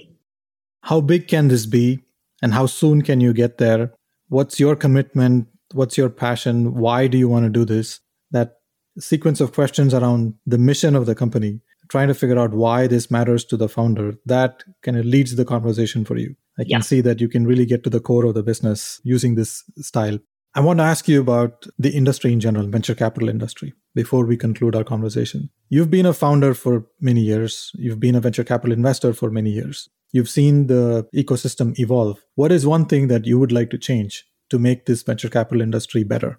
How 0.83 1.01
big 1.01 1.27
can 1.27 1.47
this 1.47 1.65
be? 1.65 2.01
And 2.41 2.53
how 2.53 2.65
soon 2.65 3.01
can 3.01 3.21
you 3.21 3.33
get 3.33 3.57
there? 3.57 3.93
What's 4.29 4.59
your 4.59 4.75
commitment? 4.75 5.47
What's 5.73 5.97
your 5.97 6.09
passion? 6.09 6.75
Why 6.75 7.07
do 7.07 7.17
you 7.17 7.29
want 7.29 7.45
to 7.45 7.49
do 7.49 7.65
this? 7.65 7.99
That 8.31 8.57
sequence 8.99 9.41
of 9.41 9.53
questions 9.53 9.93
around 9.93 10.35
the 10.45 10.57
mission 10.57 10.95
of 10.95 11.05
the 11.05 11.15
company, 11.15 11.61
trying 11.89 12.07
to 12.07 12.13
figure 12.13 12.39
out 12.39 12.51
why 12.51 12.87
this 12.87 13.09
matters 13.09 13.45
to 13.45 13.57
the 13.57 13.69
founder, 13.69 14.15
that 14.25 14.63
kind 14.81 14.97
of 14.97 15.05
leads 15.05 15.35
the 15.35 15.45
conversation 15.45 16.05
for 16.05 16.17
you. 16.17 16.35
I 16.57 16.63
can 16.63 16.69
yeah. 16.69 16.79
see 16.79 17.01
that 17.01 17.21
you 17.21 17.29
can 17.29 17.47
really 17.47 17.65
get 17.65 17.83
to 17.83 17.89
the 17.89 17.99
core 17.99 18.25
of 18.25 18.33
the 18.33 18.43
business 18.43 18.99
using 19.03 19.35
this 19.35 19.63
style. 19.77 20.19
I 20.53 20.59
want 20.59 20.79
to 20.79 20.83
ask 20.83 21.07
you 21.07 21.21
about 21.21 21.65
the 21.79 21.91
industry 21.91 22.33
in 22.33 22.41
general, 22.41 22.67
venture 22.67 22.93
capital 22.93 23.29
industry, 23.29 23.73
before 23.95 24.25
we 24.25 24.35
conclude 24.35 24.75
our 24.75 24.83
conversation. 24.83 25.49
You've 25.69 25.89
been 25.89 26.05
a 26.05 26.13
founder 26.13 26.53
for 26.53 26.85
many 26.99 27.21
years. 27.21 27.71
You've 27.75 28.01
been 28.01 28.15
a 28.15 28.19
venture 28.19 28.43
capital 28.43 28.73
investor 28.73 29.13
for 29.13 29.31
many 29.31 29.51
years. 29.51 29.87
You've 30.11 30.29
seen 30.29 30.67
the 30.67 31.07
ecosystem 31.15 31.79
evolve. 31.79 32.19
What 32.35 32.51
is 32.51 32.67
one 32.67 32.85
thing 32.85 33.07
that 33.07 33.25
you 33.25 33.39
would 33.39 33.53
like 33.53 33.69
to 33.69 33.77
change 33.77 34.25
to 34.49 34.59
make 34.59 34.85
this 34.85 35.03
venture 35.03 35.29
capital 35.29 35.61
industry 35.61 36.03
better? 36.03 36.37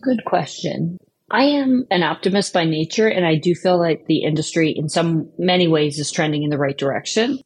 Good 0.00 0.24
question. 0.24 0.98
I 1.28 1.42
am 1.42 1.86
an 1.90 2.04
optimist 2.04 2.52
by 2.52 2.64
nature, 2.64 3.08
and 3.08 3.26
I 3.26 3.34
do 3.34 3.52
feel 3.54 3.78
like 3.78 4.06
the 4.06 4.22
industry 4.22 4.70
in 4.70 4.88
some 4.88 5.28
many 5.38 5.66
ways 5.66 5.98
is 5.98 6.12
trending 6.12 6.44
in 6.44 6.50
the 6.50 6.56
right 6.56 6.78
direction. 6.78 7.40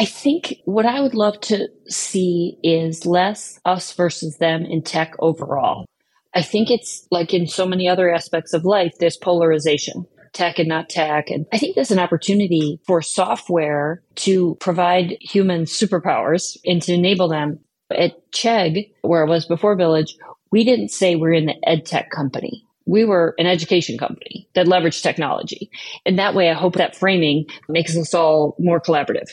I 0.00 0.04
think 0.04 0.54
what 0.64 0.86
I 0.86 1.00
would 1.00 1.14
love 1.14 1.40
to 1.42 1.68
see 1.88 2.58
is 2.62 3.04
less 3.04 3.58
us 3.64 3.92
versus 3.92 4.36
them 4.38 4.64
in 4.64 4.82
tech 4.82 5.14
overall. 5.18 5.86
I 6.34 6.42
think 6.42 6.70
it's 6.70 7.06
like 7.10 7.34
in 7.34 7.48
so 7.48 7.66
many 7.66 7.88
other 7.88 8.12
aspects 8.12 8.52
of 8.52 8.64
life, 8.64 8.92
there's 9.00 9.16
polarization, 9.16 10.06
tech 10.32 10.60
and 10.60 10.68
not 10.68 10.88
tech. 10.88 11.30
And 11.30 11.46
I 11.52 11.58
think 11.58 11.74
there's 11.74 11.90
an 11.90 11.98
opportunity 11.98 12.80
for 12.86 13.02
software 13.02 14.02
to 14.16 14.54
provide 14.60 15.16
human 15.20 15.64
superpowers 15.64 16.56
and 16.64 16.80
to 16.82 16.92
enable 16.92 17.28
them. 17.28 17.58
At 17.90 18.30
Chegg, 18.32 18.92
where 19.00 19.26
I 19.26 19.28
was 19.28 19.46
before 19.46 19.74
Village, 19.74 20.14
we 20.52 20.62
didn't 20.62 20.90
say 20.90 21.16
we're 21.16 21.32
in 21.32 21.46
the 21.46 21.56
ed 21.66 21.86
tech 21.86 22.10
company. 22.10 22.64
We 22.86 23.06
were 23.06 23.34
an 23.38 23.46
education 23.46 23.96
company 23.96 24.48
that 24.54 24.66
leveraged 24.66 25.02
technology. 25.02 25.70
And 26.04 26.18
that 26.18 26.34
way, 26.34 26.50
I 26.50 26.54
hope 26.54 26.74
that 26.74 26.94
framing 26.94 27.46
makes 27.68 27.96
us 27.96 28.12
all 28.12 28.54
more 28.58 28.80
collaborative. 28.80 29.30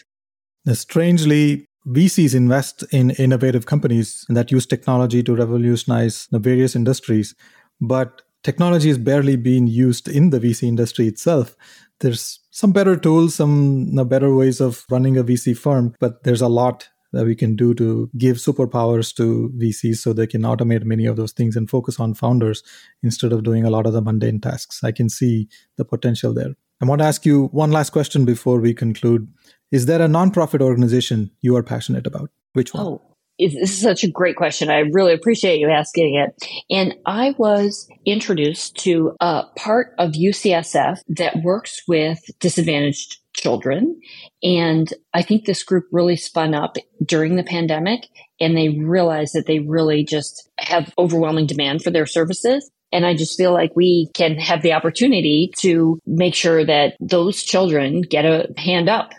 Strangely, 0.73 1.67
VCs 1.88 2.34
invest 2.34 2.84
in 2.91 3.12
innovative 3.12 3.67
companies 3.67 4.25
that 4.30 4.51
use 4.51 4.65
technology 4.65 5.21
to 5.21 5.36
revolutionize 5.36 6.28
the 6.32 6.39
various 6.39 6.75
industries, 6.75 7.36
but 7.80 8.23
technology 8.43 8.89
is 8.89 8.97
barely 8.97 9.36
being 9.36 9.67
used 9.67 10.08
in 10.08 10.32
the 10.32 10.39
VC 10.39 10.63
industry 10.63 11.08
itself. 11.08 11.56
There's 11.99 12.39
some 12.49 12.71
better 12.71 12.97
tools, 12.97 13.36
some 13.36 13.93
better 14.08 14.34
ways 14.34 14.60
of 14.60 14.86
running 14.89 15.17
a 15.17 15.23
VC 15.23 15.56
firm, 15.56 15.93
but 15.99 16.23
there's 16.23 16.41
a 16.41 16.47
lot 16.47 16.89
that 17.13 17.25
we 17.25 17.36
can 17.36 17.56
do 17.56 17.73
to 17.75 18.10
give 18.17 18.38
superpowers 18.38 19.15
to 19.15 19.54
VCs 19.58 19.97
so 19.97 20.12
they 20.12 20.28
can 20.28 20.41
automate 20.41 20.84
many 20.84 21.06
of 21.06 21.15
those 21.15 21.32
things 21.32 21.56
and 21.56 21.69
focus 21.69 21.99
on 21.99 22.13
founders 22.13 22.63
instead 23.04 23.32
of 23.32 23.43
doing 23.43 23.63
a 23.63 23.69
lot 23.69 23.86
of 23.86 23.93
the 23.93 24.01
mundane 24.01 24.41
tasks. 24.41 24.84
I 24.84 24.91
can 24.91 25.08
see 25.10 25.47
the 25.78 25.86
potential 25.86 26.34
there. 26.34 26.56
I 26.82 26.86
want 26.86 26.99
to 26.99 27.06
ask 27.06 27.25
you 27.25 27.45
one 27.47 27.71
last 27.71 27.91
question 27.91 28.25
before 28.25 28.60
we 28.60 28.73
conclude. 28.73 29.32
Is 29.71 29.86
there 29.86 30.01
a 30.01 30.08
nonprofit 30.08 30.62
organization 30.62 31.32
you 31.41 31.56
are 31.56 31.63
passionate 31.63 32.08
about? 32.08 32.30
Which 32.54 32.73
one? 32.73 32.86
Oh, 32.86 33.01
this 33.39 33.54
is 33.54 33.82
such 33.82 34.04
a 34.04 34.10
great 34.10 34.36
question. 34.36 34.69
I 34.69 34.84
really 34.91 35.13
appreciate 35.13 35.60
you 35.60 35.69
asking 35.69 36.15
it. 36.15 36.47
And 36.69 36.95
I 37.06 37.36
was 37.38 37.89
introduced 38.06 38.78
to 38.80 39.15
a 39.19 39.43
part 39.58 39.93
of 39.97 40.12
UCSF 40.12 40.99
that 41.10 41.43
works 41.43 41.82
with 41.88 42.19
disadvantaged 42.39 43.17
children. 43.34 43.99
And 44.41 44.93
I 45.13 45.21
think 45.21 45.45
this 45.45 45.63
group 45.63 45.86
really 45.91 46.15
spun 46.15 46.54
up 46.54 46.78
during 47.04 47.36
the 47.36 47.43
pandemic 47.43 48.08
and 48.39 48.56
they 48.56 48.69
realized 48.69 49.34
that 49.34 49.45
they 49.47 49.60
really 49.60 50.06
just 50.06 50.49
have 50.58 50.93
overwhelming 50.97 51.47
demand 51.47 51.84
for 51.84 51.91
their 51.91 52.06
services. 52.06 52.69
And 52.93 53.06
I 53.06 53.15
just 53.15 53.38
feel 53.38 53.51
like 53.51 53.75
we 53.75 54.10
can 54.13 54.38
have 54.38 54.62
the 54.62 54.71
opportunity 54.71 55.51
to 55.58 55.99
make 56.06 56.36
sure 56.36 56.65
that 56.65 56.95
those 57.01 57.43
children 57.43 58.01
get 58.01 58.23
a 58.23 58.54
hand 58.58 58.88
up 58.88 59.12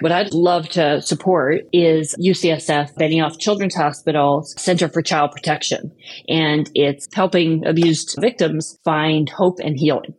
what 0.00 0.12
I'd 0.12 0.34
love 0.34 0.68
to 0.70 1.00
support 1.02 1.62
is 1.72 2.16
UCSF 2.20 2.94
Benioff 2.94 3.38
Children's 3.38 3.76
Hospital's 3.76 4.60
Center 4.60 4.88
for 4.88 5.02
Child 5.02 5.32
Protection. 5.32 5.92
And 6.28 6.68
it's 6.74 7.06
helping 7.14 7.64
abused 7.64 8.16
victims 8.20 8.78
find 8.84 9.28
hope 9.28 9.60
and 9.62 9.78
healing. 9.78 10.14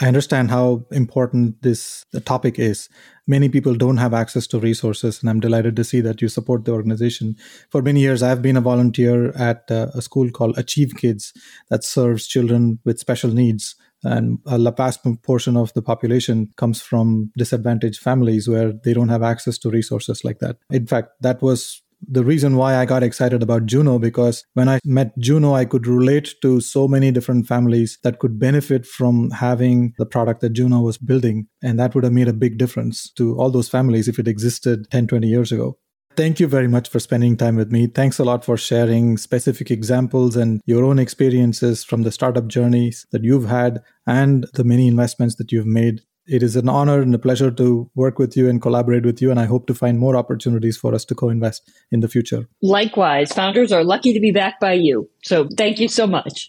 I 0.00 0.08
understand 0.08 0.50
how 0.50 0.84
important 0.90 1.62
this 1.62 2.04
topic 2.24 2.58
is. 2.58 2.88
Many 3.26 3.48
people 3.48 3.74
don't 3.74 3.96
have 3.96 4.12
access 4.12 4.46
to 4.48 4.60
resources, 4.60 5.20
and 5.20 5.30
I'm 5.30 5.40
delighted 5.40 5.74
to 5.76 5.84
see 5.84 6.00
that 6.02 6.20
you 6.20 6.28
support 6.28 6.64
the 6.64 6.72
organization. 6.72 7.36
For 7.70 7.80
many 7.80 8.00
years, 8.00 8.22
I've 8.22 8.42
been 8.42 8.58
a 8.58 8.60
volunteer 8.60 9.30
at 9.30 9.64
uh, 9.70 9.88
a 9.94 10.02
school 10.02 10.30
called 10.30 10.58
Achieve 10.58 10.94
Kids 10.96 11.32
that 11.70 11.82
serves 11.82 12.26
children 12.26 12.78
with 12.84 12.98
special 12.98 13.30
needs 13.30 13.74
and 14.06 14.38
a 14.46 14.72
vast 14.72 15.00
portion 15.22 15.56
of 15.56 15.72
the 15.74 15.82
population 15.82 16.50
comes 16.56 16.80
from 16.80 17.30
disadvantaged 17.36 18.00
families 18.00 18.48
where 18.48 18.72
they 18.84 18.94
don't 18.94 19.08
have 19.08 19.22
access 19.22 19.58
to 19.58 19.70
resources 19.70 20.24
like 20.24 20.38
that. 20.38 20.56
In 20.70 20.86
fact, 20.86 21.10
that 21.20 21.42
was 21.42 21.82
the 22.06 22.24
reason 22.24 22.56
why 22.56 22.76
I 22.76 22.84
got 22.84 23.02
excited 23.02 23.42
about 23.42 23.66
Juno 23.66 23.98
because 23.98 24.44
when 24.54 24.68
I 24.68 24.80
met 24.84 25.16
Juno, 25.18 25.54
I 25.54 25.64
could 25.64 25.86
relate 25.86 26.34
to 26.42 26.60
so 26.60 26.86
many 26.86 27.10
different 27.10 27.46
families 27.46 27.98
that 28.02 28.18
could 28.18 28.38
benefit 28.38 28.86
from 28.86 29.30
having 29.30 29.94
the 29.98 30.06
product 30.06 30.40
that 30.42 30.52
Juno 30.52 30.80
was 30.80 30.98
building. 30.98 31.48
And 31.62 31.78
that 31.78 31.94
would 31.94 32.04
have 32.04 32.12
made 32.12 32.28
a 32.28 32.32
big 32.34 32.58
difference 32.58 33.10
to 33.12 33.36
all 33.38 33.50
those 33.50 33.68
families 33.68 34.08
if 34.08 34.18
it 34.18 34.28
existed 34.28 34.90
10, 34.90 35.06
20 35.06 35.26
years 35.26 35.52
ago. 35.52 35.78
Thank 36.16 36.40
you 36.40 36.46
very 36.46 36.66
much 36.66 36.88
for 36.88 36.98
spending 36.98 37.36
time 37.36 37.56
with 37.56 37.70
me. 37.70 37.88
Thanks 37.88 38.18
a 38.18 38.24
lot 38.24 38.42
for 38.42 38.56
sharing 38.56 39.18
specific 39.18 39.70
examples 39.70 40.34
and 40.34 40.62
your 40.64 40.82
own 40.82 40.98
experiences 40.98 41.84
from 41.84 42.04
the 42.04 42.10
startup 42.10 42.46
journeys 42.46 43.06
that 43.12 43.22
you've 43.22 43.48
had 43.48 43.82
and 44.06 44.46
the 44.54 44.64
many 44.64 44.88
investments 44.88 45.34
that 45.34 45.52
you've 45.52 45.66
made. 45.66 46.00
It 46.26 46.42
is 46.42 46.56
an 46.56 46.70
honor 46.70 47.02
and 47.02 47.14
a 47.14 47.18
pleasure 47.18 47.50
to 47.50 47.90
work 47.94 48.18
with 48.18 48.34
you 48.34 48.48
and 48.48 48.62
collaborate 48.62 49.04
with 49.04 49.20
you. 49.20 49.30
And 49.30 49.38
I 49.38 49.44
hope 49.44 49.66
to 49.66 49.74
find 49.74 49.98
more 49.98 50.16
opportunities 50.16 50.78
for 50.78 50.94
us 50.94 51.04
to 51.04 51.14
co 51.14 51.28
invest 51.28 51.70
in 51.92 52.00
the 52.00 52.08
future. 52.08 52.48
Likewise, 52.62 53.32
founders 53.32 53.70
are 53.70 53.84
lucky 53.84 54.14
to 54.14 54.20
be 54.20 54.32
backed 54.32 54.60
by 54.60 54.72
you. 54.72 55.10
So 55.22 55.46
thank 55.58 55.78
you 55.78 55.88
so 55.88 56.06
much. 56.06 56.48